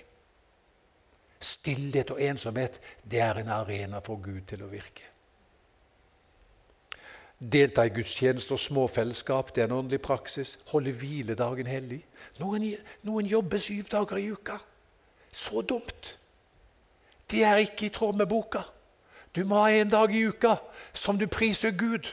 Stillhet 1.44 2.10
og 2.10 2.22
ensomhet 2.24 2.80
det 3.04 3.20
er 3.22 3.42
en 3.42 3.52
arena 3.52 4.00
for 4.04 4.22
Gud 4.24 4.42
til 4.48 4.64
å 4.64 4.70
virke. 4.72 5.13
Delta 7.44 7.84
i 7.84 7.92
gudstjeneste 7.92 8.54
og 8.56 8.60
små 8.60 8.86
fellesskap, 8.88 9.54
det 9.54 9.62
er 9.62 9.66
en 9.68 9.78
åndelig 9.82 10.00
praksis. 10.04 10.58
Holde 10.70 10.92
hviledagen 10.96 11.66
hellig. 11.68 12.00
Noen, 12.40 12.76
noen 13.04 13.26
jobber 13.28 13.58
syv 13.60 13.84
dager 13.92 14.16
i 14.20 14.30
uka. 14.32 14.56
Så 15.32 15.62
dumt! 15.66 16.18
Det 17.30 17.42
er 17.44 17.56
ikke 17.64 17.86
i 17.88 17.92
tråd 17.92 18.14
med 18.16 18.26
boka. 18.30 18.60
Du 19.34 19.44
må 19.48 19.54
ha 19.64 19.70
en 19.74 19.90
dag 19.90 20.14
i 20.14 20.26
uka 20.28 20.56
som 20.94 21.18
du 21.18 21.26
priser 21.26 21.70
Gud, 21.76 22.06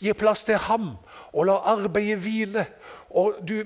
gir 0.00 0.14
plass 0.18 0.42
til 0.44 0.58
ham 0.66 0.96
og 1.32 1.46
lar 1.46 1.62
arbeidet 1.76 2.18
hvile. 2.24 2.66
Og 3.14 3.34
du 3.46 3.62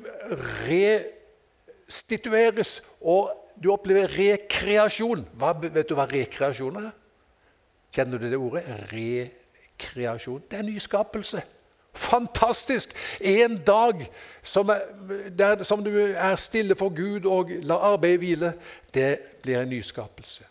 restitueres, 0.68 2.82
og 3.00 3.32
du 3.56 3.72
opplever 3.72 4.08
rekreasjon. 4.12 5.24
Hva, 5.40 5.54
vet 5.56 5.88
du 5.88 5.94
hva 5.96 6.06
rekreasjon 6.10 6.76
er? 6.82 6.90
Kjenner 7.96 8.18
du 8.20 8.28
det 8.28 8.38
ordet? 8.38 8.64
Rekreasjon. 8.92 9.37
Det 10.50 10.58
er 10.58 10.66
nyskapelse. 10.66 11.42
Fantastisk! 11.94 12.92
En 13.20 13.58
dag 13.66 14.04
som, 14.42 14.68
er, 14.68 14.84
der, 15.30 15.62
som 15.62 15.82
du 15.84 15.90
er 15.98 16.36
stille 16.36 16.76
for 16.78 16.94
Gud 16.94 17.26
og 17.26 17.50
lar 17.66 17.94
arbeidet 17.94 18.22
hvile, 18.22 18.52
det 18.94 19.18
blir 19.42 19.62
en 19.62 19.68
nyskapelse 19.72 20.44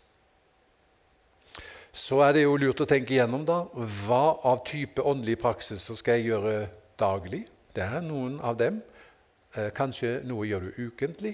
så 1.98 2.20
er 2.28 2.36
det 2.36 2.44
jo 2.44 2.58
lurt 2.62 2.82
å 2.84 2.86
tenke 2.90 3.16
igjennom 3.16 3.46
da, 3.48 3.63
hva 3.74 4.38
av 4.46 4.62
type 4.68 5.02
åndelige 5.02 5.42
praksiser 5.42 5.98
skal 5.98 6.20
jeg 6.20 6.30
gjøre 6.30 6.54
daglig. 7.00 7.42
Det 7.74 7.82
er 7.86 8.06
noen 8.06 8.38
av 8.46 8.58
dem. 8.60 8.78
Eh, 9.56 9.72
kanskje 9.74 10.20
noe 10.28 10.46
gjør 10.46 10.68
du 10.68 10.82
ukentlig, 10.86 11.34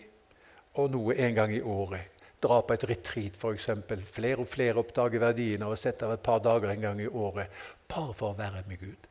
og 0.80 0.94
noe 0.94 1.18
en 1.20 1.36
gang 1.36 1.52
i 1.52 1.60
året. 1.60 2.24
Dra 2.44 2.62
på 2.64 2.76
et 2.76 2.86
retreat, 2.88 3.36
f.eks. 3.40 3.68
Flere 4.08 4.40
og 4.44 4.48
flere 4.48 4.80
oppdager 4.80 5.24
verdien 5.24 5.64
av 5.64 5.76
å 5.76 5.80
sette 5.80 6.08
av 6.08 6.16
et 6.16 6.24
par 6.24 6.40
dager 6.44 6.72
en 6.72 6.88
gang 6.88 7.04
i 7.04 7.12
året 7.12 7.52
bare 7.94 8.14
for 8.18 8.34
å 8.34 8.38
være 8.38 8.64
med 8.68 8.80
Gud. 8.82 9.10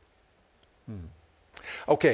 Mm. 0.91 1.09
Ok, 1.87 2.05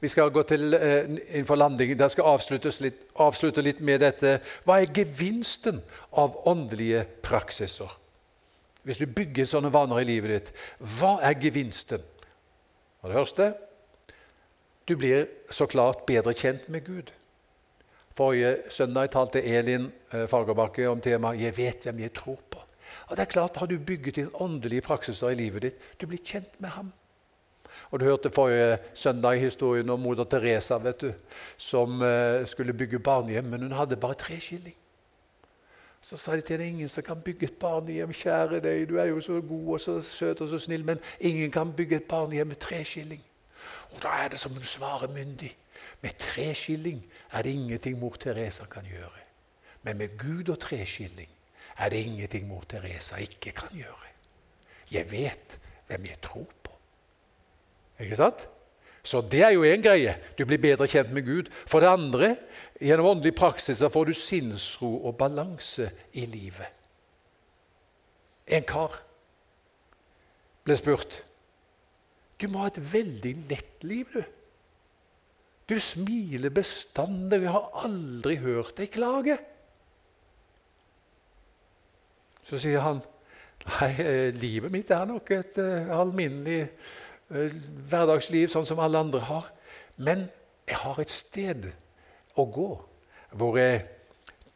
Vi 0.00 0.08
skal 0.08 0.30
gå 0.30 0.42
til 0.46 0.74
uh, 0.74 1.08
innenfor 1.08 1.56
landing. 1.56 1.96
Der 1.98 2.08
skal 2.08 2.38
litt, 2.84 3.00
avslutte 3.16 3.62
litt 3.62 3.80
med 3.80 4.00
dette. 4.00 4.38
Hva 4.64 4.78
er 4.82 4.92
gevinsten 4.94 5.80
av 6.12 6.36
åndelige 6.46 7.06
praksiser? 7.22 7.96
hvis 8.88 9.02
du 9.02 9.10
bygger 9.12 9.44
sånne 9.44 9.68
vaner 9.72 10.00
i 10.00 10.06
livet 10.08 10.30
ditt, 10.32 10.54
hva 10.96 11.18
er 11.20 11.36
gevinsten? 11.36 12.00
Og 13.02 13.10
det 13.10 13.18
første 13.18 13.48
du 14.88 14.94
blir 14.96 15.26
så 15.52 15.66
klart 15.68 16.06
bedre 16.08 16.32
kjent 16.32 16.70
med 16.72 16.86
Gud. 16.86 17.10
Forrige 18.16 18.54
søndag 18.72 19.10
talte 19.12 19.42
Elin 19.44 19.90
eh, 20.14 20.24
Fagerbakke 20.30 20.88
om 20.88 21.02
temaet 21.04 21.42
'Jeg 21.42 21.56
vet 21.58 21.84
hvem 21.84 22.00
jeg 22.00 22.14
tror 22.16 22.38
på'. 22.50 22.64
Og 23.08 23.16
det 23.16 23.22
er 23.22 23.32
klart, 23.32 23.56
Har 23.56 23.66
du 23.66 23.78
bygget 23.78 24.16
din 24.16 24.30
åndelige 24.34 24.82
praksiser 24.82 25.28
i 25.28 25.34
livet 25.34 25.62
ditt, 25.62 26.00
du 26.00 26.06
blir 26.06 26.18
kjent 26.24 26.60
med 26.60 26.70
ham. 26.70 26.92
Og 27.90 28.00
Du 28.00 28.04
hørte 28.04 28.30
forrige 28.30 28.78
søndag 28.94 29.40
historien 29.40 29.90
om 29.90 30.00
moder 30.00 30.24
Teresa 30.24 30.78
vet 30.78 31.00
du, 31.00 31.12
som 31.56 32.02
eh, 32.02 32.46
skulle 32.46 32.72
bygge 32.72 32.98
barnehjem, 32.98 33.44
men 33.44 33.62
hun 33.62 33.72
hadde 33.72 33.96
bare 33.96 34.14
tre 34.14 34.40
skilling. 34.40 34.74
Så 36.00 36.16
sa 36.16 36.36
de 36.36 36.40
til 36.40 36.56
henne 36.56 36.68
ingen 36.68 36.88
som 36.88 37.02
kan 37.02 37.20
bygge 37.20 37.44
et 37.46 37.58
barnehjem. 37.60 38.12
Kjære 38.12 38.60
deg, 38.60 38.88
du 38.88 38.98
er 38.98 39.04
jo 39.10 39.20
så 39.20 39.40
god 39.40 39.72
og 39.74 39.80
så 39.80 40.00
søt 40.02 40.40
og 40.40 40.48
så 40.48 40.58
snill, 40.58 40.84
men 40.84 41.00
ingen 41.20 41.50
kan 41.50 41.72
bygge 41.72 41.96
et 41.96 42.08
barnehjem 42.08 42.46
med 42.46 42.56
tre 42.56 42.84
skilling. 42.84 43.22
Og 43.90 44.02
Da 44.02 44.08
er 44.24 44.28
det 44.28 44.38
som 44.38 44.52
hun 44.52 44.62
svarer 44.62 45.08
myndig. 45.08 45.56
Med 46.02 46.10
tre 46.18 46.54
skilling 46.54 47.02
er 47.32 47.42
det 47.42 47.50
ingenting 47.50 47.98
mor 47.98 48.14
Teresa 48.20 48.64
kan 48.64 48.84
gjøre. 48.84 49.24
Men 49.82 49.98
med 49.98 50.18
Gud 50.18 50.48
og 50.48 50.60
tre 50.60 50.86
skilling 50.86 51.28
er 51.78 51.90
det 51.92 52.04
ingenting 52.04 52.46
mor 52.48 52.64
Teresa 52.68 53.20
ikke 53.22 53.54
kan 53.56 53.74
gjøre. 53.76 54.12
Jeg 54.90 55.10
vet 55.10 55.58
hvem 55.88 56.06
jeg 56.08 56.20
tror 56.24 56.48
på. 56.62 56.72
Ikke 58.02 58.18
sant? 58.18 58.48
Så 59.02 59.20
det 59.24 59.40
er 59.46 59.54
jo 59.54 59.64
én 59.64 59.82
greie. 59.82 60.16
Du 60.38 60.44
blir 60.44 60.60
bedre 60.60 60.88
kjent 60.90 61.12
med 61.14 61.24
Gud. 61.24 61.52
For 61.66 61.80
det 61.80 61.92
andre 61.92 62.34
Gjennom 62.78 63.08
åndelig 63.10 63.34
praksis 63.34 63.80
får 63.90 64.06
du 64.06 64.14
sinnsro 64.14 64.90
og 65.08 65.16
balanse 65.18 65.88
i 66.14 66.26
livet. 66.30 66.70
En 68.46 68.62
kar 68.62 68.94
ble 70.64 70.76
spurt 70.78 71.24
Du 72.38 72.46
må 72.46 72.62
ha 72.62 72.68
et 72.70 72.78
veldig 72.78 73.32
lett 73.50 73.82
liv, 73.82 74.12
du. 74.14 74.22
Du 75.68 75.74
smiler 75.82 76.52
bestandig. 76.54 77.42
Jeg 77.42 77.50
har 77.50 77.82
aldri 77.82 78.36
hørt 78.38 78.76
deg 78.78 78.92
klage. 78.94 79.34
Så 82.48 82.60
sier 82.60 82.84
han 82.84 83.02
Nei, 83.68 83.90
eh, 84.00 84.28
livet 84.38 84.72
mitt 84.72 84.90
er 84.94 85.04
nok 85.04 85.28
et 85.34 85.58
uh, 85.60 85.90
alminnelig 85.98 86.68
uh, 87.34 87.50
hverdagsliv, 87.90 88.46
sånn 88.48 88.64
som 88.64 88.78
alle 88.80 89.00
andre 89.02 89.20
har. 89.26 89.48
Men 90.00 90.28
jeg 90.70 90.78
har 90.80 91.00
et 91.02 91.12
sted 91.12 91.66
å 92.38 92.46
gå, 92.54 92.68
hvor 93.36 93.58
jeg 93.60 93.82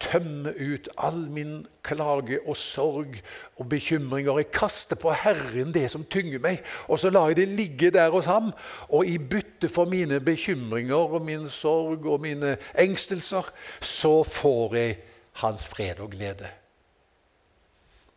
tømmer 0.03 0.55
ut 0.57 0.89
all 0.97 1.21
min 1.35 1.67
klage 1.85 2.39
og 2.41 2.57
sorg 2.59 3.19
og 3.59 3.69
bekymringer. 3.71 4.41
Jeg 4.41 4.51
kaster 4.55 4.99
på 4.99 5.13
Herren 5.15 5.75
det 5.75 5.89
som 5.93 6.07
tynger 6.07 6.43
meg, 6.43 6.63
og 6.89 7.03
så 7.03 7.13
lar 7.13 7.31
jeg 7.31 7.43
det 7.43 7.49
ligge 7.53 7.93
der 7.95 8.11
hos 8.15 8.31
ham. 8.31 8.51
Og 8.89 9.07
i 9.07 9.19
bytte 9.19 9.71
for 9.73 9.91
mine 9.91 10.23
bekymringer 10.25 11.19
og 11.19 11.27
min 11.27 11.47
sorg 11.51 12.07
og 12.07 12.23
mine 12.25 12.57
engstelser, 12.79 13.53
så 13.81 14.17
får 14.27 14.81
jeg 14.81 14.99
hans 15.45 15.67
fred 15.69 16.03
og 16.03 16.15
glede. 16.17 16.62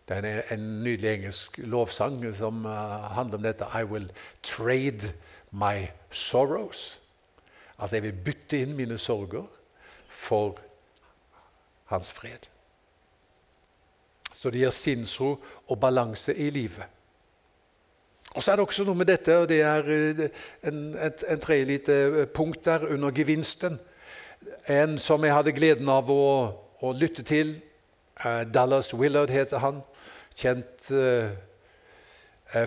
Det 0.06 0.18
er 0.18 0.42
en 0.54 0.66
nydelig 0.84 1.10
engelsk 1.14 1.58
lovsang 1.58 2.20
som 2.38 2.66
uh, 2.66 2.72
handler 3.16 3.38
om 3.38 3.44
dette. 3.44 3.66
I 3.74 3.84
will 3.84 4.10
trade 4.44 5.14
my 5.52 5.88
sorrows. 6.12 7.02
Altså, 7.80 7.96
jeg 7.96 8.04
vil 8.04 8.24
bytte 8.26 8.62
inn 8.62 8.76
mine 8.76 8.98
sorger 8.98 9.48
for 10.08 10.60
hans 11.86 12.12
fred. 12.12 12.50
Så 14.34 14.50
det 14.52 14.62
gir 14.62 14.70
sinnsro 14.70 15.40
og 15.68 15.80
balanse 15.80 16.36
i 16.36 16.50
livet. 16.50 16.86
Og 18.36 18.44
Så 18.44 18.52
er 18.52 18.56
det 18.56 18.66
også 18.66 18.84
noe 18.84 19.00
med 19.00 19.08
dette, 19.08 19.38
og 19.38 19.48
det 19.50 19.62
er 19.64 19.86
eh, 19.90 20.26
en, 20.68 20.80
et, 21.00 21.24
en 21.32 21.40
tredje 21.40 21.66
lite 21.66 21.94
eh, 21.94 22.26
punkt 22.28 22.66
der 22.66 22.84
under 22.92 23.12
gevinsten. 23.16 23.80
En 24.68 24.98
som 25.00 25.24
jeg 25.24 25.34
hadde 25.34 25.56
gleden 25.56 25.90
av 25.90 26.12
å, 26.12 26.26
å 26.84 26.92
lytte 26.92 27.24
til. 27.24 27.56
Eh, 28.20 28.44
Dallas 28.52 28.92
Willard 28.94 29.32
heter 29.32 29.64
han. 29.64 29.80
Kjent 30.36 30.90
uh, 30.92 31.32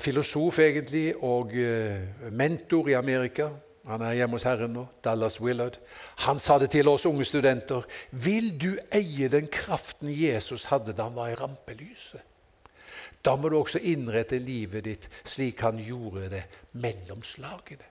filosof, 0.01 0.59
egentlig, 0.65 1.13
og 1.23 1.53
uh, 1.53 2.29
mentor 2.33 2.89
i 2.89 2.97
Amerika. 2.99 3.51
Han 3.89 4.03
er 4.05 4.19
hjemme 4.19 4.37
hos 4.37 4.45
Herren 4.45 4.75
nå. 4.77 4.87
Dallas 5.05 5.39
Willard. 5.41 5.79
Han 6.27 6.41
sa 6.43 6.59
det 6.61 6.71
til 6.75 6.89
oss 6.91 7.07
unge 7.09 7.25
studenter. 7.25 7.87
Vil 8.11 8.51
du 8.61 8.75
eie 8.93 9.31
den 9.33 9.49
kraften 9.49 10.13
Jesus 10.13 10.69
hadde 10.69 10.93
da 10.93 11.09
han 11.09 11.17
var 11.17 11.33
i 11.33 11.39
rampelyset? 11.39 12.25
Da 13.25 13.35
må 13.37 13.49
du 13.49 13.57
også 13.59 13.81
innrette 13.83 14.39
livet 14.39 14.85
ditt 14.87 15.09
slik 15.27 15.65
han 15.65 15.81
gjorde 15.83 16.29
det 16.37 16.45
mellom 16.79 17.25
slagene. 17.27 17.89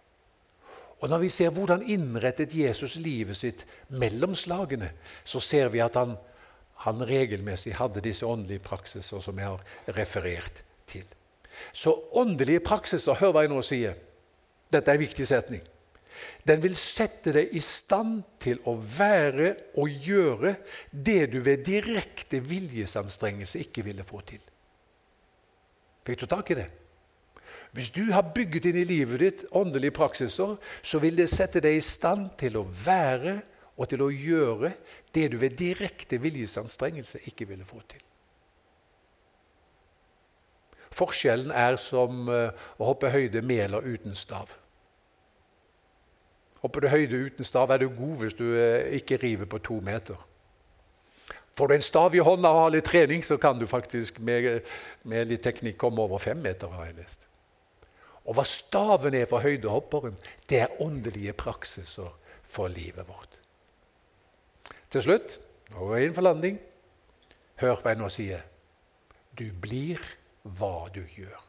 Og 1.02 1.10
Når 1.10 1.18
vi 1.22 1.30
ser 1.30 1.50
hvordan 1.54 1.84
innrettet 1.86 2.56
Jesus 2.58 2.96
livet 2.96 3.38
sitt 3.38 3.66
mellom 3.90 4.34
slagene, 4.36 4.92
så 5.24 5.40
ser 5.40 5.70
vi 5.70 5.82
at 5.84 5.96
han, 6.00 6.16
han 6.86 7.02
regelmessig 7.06 7.76
hadde 7.80 8.04
disse 8.06 8.26
åndelige 8.26 8.63
praksiser 8.66 9.24
som 9.24 9.40
jeg 9.40 9.50
har 9.50 9.96
referert 9.98 10.62
til. 10.90 11.06
Så 11.74 11.94
åndelige 12.13 12.62
praksiser, 12.66 13.18
hør 13.18 13.34
hva 13.34 13.46
jeg 13.46 13.54
nå 13.54 13.63
sier. 13.66 13.98
Dette 14.70 14.92
er 14.92 15.00
en 15.00 15.06
viktig 15.06 15.26
setning. 15.28 15.63
Den 16.48 16.62
vil 16.63 16.76
sette 16.80 17.34
deg 17.36 17.54
i 17.56 17.62
stand 17.63 18.22
til 18.42 18.60
å 18.70 18.74
være 18.78 19.54
og 19.78 19.90
gjøre 19.90 20.56
det 20.92 21.22
du 21.34 21.40
ved 21.46 21.66
direkte 21.68 22.42
viljesanstrengelse 22.42 23.62
ikke 23.66 23.86
ville 23.86 24.06
få 24.08 24.22
til. 24.26 24.42
Fikk 26.08 26.24
du 26.24 26.30
tak 26.32 26.52
i 26.54 26.60
det? 26.62 26.68
Hvis 27.76 27.92
du 27.94 28.08
har 28.13 28.32
bygget 28.34 28.70
inn 28.70 28.80
i 28.80 28.88
livet 28.88 29.22
ditt 29.22 29.44
åndelige 29.52 29.98
praksiser, 29.98 30.56
så 30.82 31.02
vil 31.04 31.18
det 31.20 31.28
sette 31.30 31.62
deg 31.62 31.78
i 31.78 31.84
stand 31.84 32.32
til 32.40 32.58
å 32.58 32.66
være 32.66 33.42
og 33.78 33.90
til 33.92 34.02
å 34.02 34.10
gjøre 34.10 34.72
det 35.18 35.32
du 35.34 35.40
ved 35.42 35.58
direkte 35.58 36.22
viljesanstrengelse 36.22 37.24
ikke 37.26 37.50
ville 37.50 37.66
få 37.66 37.82
til. 37.90 38.04
Forskjellen 40.94 41.52
er 41.52 41.76
som 41.82 42.30
eh, 42.32 42.54
å 42.78 42.94
hoppe 42.94 43.12
høyde 43.14 43.42
med 43.46 43.66
eller 43.68 43.86
uten 43.86 44.16
stav. 44.18 44.56
Hopper 46.64 46.84
du 46.84 46.90
høyde 46.90 47.20
uten 47.28 47.46
stav, 47.46 47.72
er 47.72 47.84
du 47.84 47.90
god 47.94 48.16
hvis 48.22 48.38
du 48.38 48.46
eh, 48.56 48.96
ikke 48.98 49.20
river 49.22 49.50
på 49.50 49.62
to 49.66 49.82
meter. 49.84 50.18
Får 51.58 51.70
du 51.70 51.74
en 51.76 51.86
stav 51.86 52.16
i 52.16 52.22
hånda 52.22 52.50
og 52.54 52.64
har 52.64 52.74
litt 52.76 52.86
trening, 52.86 53.24
så 53.26 53.38
kan 53.42 53.58
du 53.58 53.66
faktisk 53.70 54.20
med, 54.22 54.62
med 55.10 55.30
litt 55.30 55.44
teknikk 55.46 55.80
komme 55.82 56.06
over 56.06 56.22
fem 56.22 56.38
meter. 56.42 56.70
har 56.70 56.90
jeg 56.90 57.00
lest. 57.00 57.28
Og 58.28 58.38
hva 58.38 58.46
staven 58.46 59.16
er 59.18 59.26
for 59.30 59.42
høydehopperen, 59.42 60.18
det 60.50 60.62
er 60.66 60.82
åndelige 60.84 61.34
praksiser 61.34 62.14
for 62.46 62.70
livet 62.72 63.08
vårt. 63.08 63.27
Til 64.98 65.04
slutt, 65.06 65.36
nå 65.70 65.84
går 65.86 65.92
jeg 65.94 66.08
inn 66.08 66.14
for 66.18 66.26
landing. 66.26 66.56
Hør 67.62 67.76
hva 67.78 67.92
jeg 67.92 67.98
nå 68.00 68.08
sier. 68.10 68.40
Du 69.38 69.44
blir 69.62 70.02
hva 70.58 70.88
du 70.90 71.04
gjør. 71.06 71.44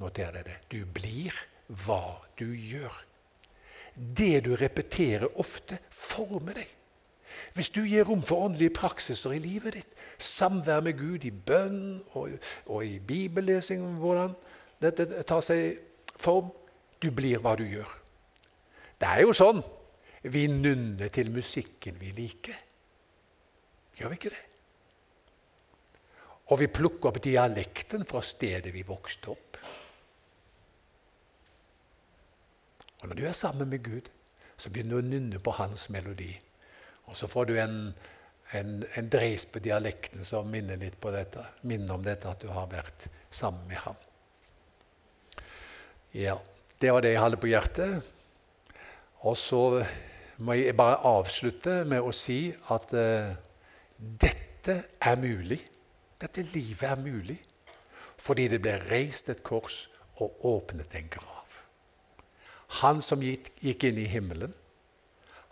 Noter 0.00 0.32
deg 0.32 0.46
det. 0.48 0.54
Du 0.72 0.78
blir 0.96 1.36
hva 1.84 2.16
du 2.40 2.46
gjør. 2.56 2.94
Det 3.92 4.46
du 4.48 4.54
repeterer 4.56 5.28
ofte, 5.44 5.76
former 5.92 6.56
deg. 6.62 6.72
Hvis 7.52 7.68
du 7.76 7.82
gir 7.84 8.08
rom 8.08 8.24
for 8.24 8.48
åndelige 8.48 8.78
praksiser 8.80 9.36
i 9.36 9.42
livet 9.44 9.76
ditt, 9.76 9.94
samvær 10.16 10.80
med 10.88 10.96
Gud 10.96 11.28
i 11.28 11.34
bønn 11.36 12.00
og, 12.16 12.40
og 12.64 12.80
i 12.80 12.96
bibellesing, 12.96 13.84
hvordan 14.00 14.32
dette 14.80 15.20
tar 15.28 15.44
seg 15.44 15.84
form 16.16 16.48
Du 16.96 17.10
blir 17.12 17.44
hva 17.44 17.52
du 17.60 17.66
gjør. 17.68 18.05
Det 18.96 19.08
er 19.08 19.24
jo 19.26 19.34
sånn 19.36 19.62
vi 20.32 20.46
nunner 20.50 21.10
til 21.14 21.30
musikken 21.34 21.98
vi 22.00 22.10
liker. 22.16 22.56
Gjør 23.96 24.12
vi 24.12 24.18
ikke 24.18 24.32
det? 24.34 24.44
Og 26.46 26.60
vi 26.60 26.70
plukker 26.70 27.10
opp 27.10 27.20
dialekten 27.22 28.06
fra 28.06 28.22
stedet 28.22 28.72
vi 28.74 28.84
vokste 28.86 29.32
opp. 29.32 29.60
Og 33.02 33.08
når 33.10 33.18
du 33.18 33.24
er 33.26 33.36
sammen 33.36 33.70
med 33.70 33.82
Gud, 33.84 34.10
så 34.56 34.70
begynner 34.72 34.96
du 34.96 35.02
å 35.02 35.08
nunne 35.10 35.40
på 35.42 35.54
hans 35.58 35.88
melodi. 35.92 36.32
Og 37.06 37.18
så 37.18 37.28
får 37.30 37.50
du 37.50 37.56
en, 37.60 37.76
en, 38.56 38.72
en 38.98 39.10
dreis 39.12 39.44
på 39.50 39.62
dialekten 39.62 40.24
som 40.26 40.48
minner 40.50 40.80
litt 40.80 40.98
på 41.02 41.12
dette, 41.14 41.44
minner 41.66 41.98
om 41.98 42.04
dette 42.06 42.30
at 42.30 42.42
du 42.42 42.48
har 42.54 42.70
vært 42.72 43.08
sammen 43.30 43.66
med 43.68 43.82
ham. 43.84 43.98
Ja, 46.16 46.38
Det 46.80 46.90
var 46.92 47.00
det 47.00 47.14
jeg 47.14 47.22
hadde 47.22 47.38
på 47.40 47.48
hjertet. 47.48 48.15
Og 49.26 49.36
så 49.36 49.62
må 50.38 50.54
jeg 50.54 50.76
bare 50.76 51.00
avslutte 51.08 51.80
med 51.88 52.04
å 52.04 52.12
si 52.14 52.52
at 52.74 52.92
uh, 52.94 53.32
dette 53.96 54.76
er 55.00 55.18
mulig. 55.18 55.58
Dette 56.20 56.44
livet 56.54 56.88
er 56.90 57.02
mulig 57.02 57.40
fordi 58.16 58.46
det 58.48 58.62
ble 58.64 58.78
reist 58.88 59.28
et 59.28 59.42
kors 59.44 59.82
og 60.24 60.44
åpnet 60.48 60.94
en 60.96 61.08
grav. 61.12 61.58
Han 62.80 63.02
som 63.04 63.20
gikk, 63.22 63.50
inn 63.60 63.98
i 64.00 64.06
himmelen, 64.08 64.54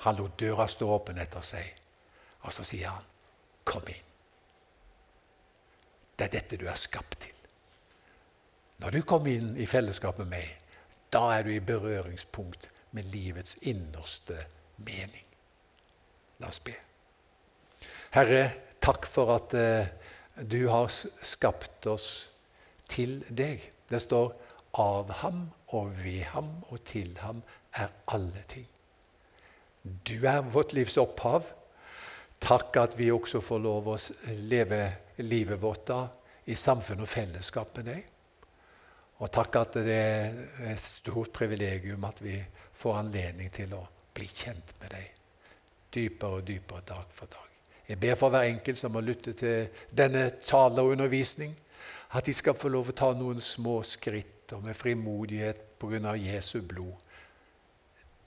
han 0.05 0.17
lot 0.17 0.39
døra 0.41 0.65
stå 0.69 0.89
åpen 0.97 1.21
etter 1.21 1.45
seg, 1.45 1.69
og 2.41 2.53
så 2.53 2.65
sier 2.65 2.89
han, 2.89 3.05
'Kom 3.65 3.85
inn'. 3.89 4.11
Det 6.17 6.25
er 6.25 6.33
dette 6.39 6.57
du 6.57 6.67
er 6.67 6.75
skapt 6.75 7.21
til. 7.21 7.37
Når 8.79 8.91
du 8.91 9.03
kommer 9.03 9.31
inn 9.31 9.57
i 9.57 9.67
fellesskap 9.67 10.19
med 10.19 10.27
meg, 10.27 10.59
da 11.13 11.31
er 11.39 11.43
du 11.43 11.51
i 11.51 11.61
berøringspunkt 11.61 12.71
med 12.95 13.11
livets 13.11 13.59
innerste 13.67 14.39
mening. 14.77 15.25
La 16.39 16.51
oss 16.51 16.61
be. 16.65 16.75
Herre, 18.15 18.45
takk 18.83 19.09
for 19.11 19.35
at 19.35 19.55
eh, 19.59 19.91
du 20.43 20.67
har 20.71 20.87
skapt 20.91 21.87
oss 21.91 22.09
til 22.91 23.21
deg. 23.29 23.63
Det 23.91 24.03
står 24.03 24.33
'av 24.75 25.11
ham 25.23 25.51
og 25.75 25.93
ved 26.05 26.23
ham 26.35 26.65
og 26.71 26.85
til 26.85 27.19
ham 27.19 27.43
er 27.73 27.89
alle 28.09 28.43
ting'. 28.49 28.71
Du 29.85 30.27
er 30.27 30.41
vårt 30.41 30.73
livs 30.73 30.97
opphav. 30.97 31.45
Takk 32.41 32.77
at 32.77 32.99
vi 32.99 33.11
også 33.13 33.41
får 33.41 33.59
lov 33.59 33.89
å 33.89 33.99
leve 34.51 34.81
livet 35.19 35.61
vårt 35.63 35.87
da 35.87 36.01
i 36.47 36.55
samfunn 36.55 37.01
og 37.01 37.09
fellesskap 37.09 37.77
med 37.77 37.85
deg. 37.85 38.05
Og 39.23 39.31
takk 39.33 39.57
at 39.57 39.79
det 39.87 39.95
er 39.95 40.35
et 40.73 40.81
stort 40.81 41.33
privilegium 41.33 42.05
at 42.05 42.23
vi 42.25 42.35
får 42.75 42.99
anledning 42.99 43.51
til 43.55 43.75
å 43.77 43.83
bli 44.15 44.27
kjent 44.31 44.75
med 44.81 44.95
deg 44.95 45.11
dypere 45.95 46.41
og 46.41 46.47
dypere 46.47 46.83
dag 46.89 47.11
for 47.15 47.31
dag. 47.31 47.51
Jeg 47.89 48.01
ber 48.01 48.17
for 48.19 48.33
hver 48.33 48.49
enkelt 48.49 48.79
som 48.81 48.95
har 48.97 49.05
lyttet 49.05 49.39
til 49.43 49.69
denne 49.93 50.31
tale 50.47 50.83
og 50.83 50.95
undervisning, 50.97 51.55
at 52.15 52.27
de 52.27 52.33
skal 52.35 52.57
få 52.57 52.71
lov 52.73 52.91
å 52.91 52.97
ta 52.97 53.11
noen 53.15 53.41
små 53.43 53.81
skritt 53.87 54.55
og 54.57 54.65
med 54.65 54.77
frimodighet 54.79 55.63
pga. 55.79 56.15
Jesu 56.17 56.63
blod 56.63 56.95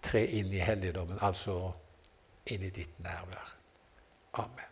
tre 0.01 0.23
inn 0.39 0.53
i 0.53 0.63
helligdommen, 0.63 1.19
altså 1.21 1.73
inn 2.53 2.63
i 2.63 2.71
ditt 2.71 2.99
nærvær. 3.03 3.53
Amen. 4.43 4.66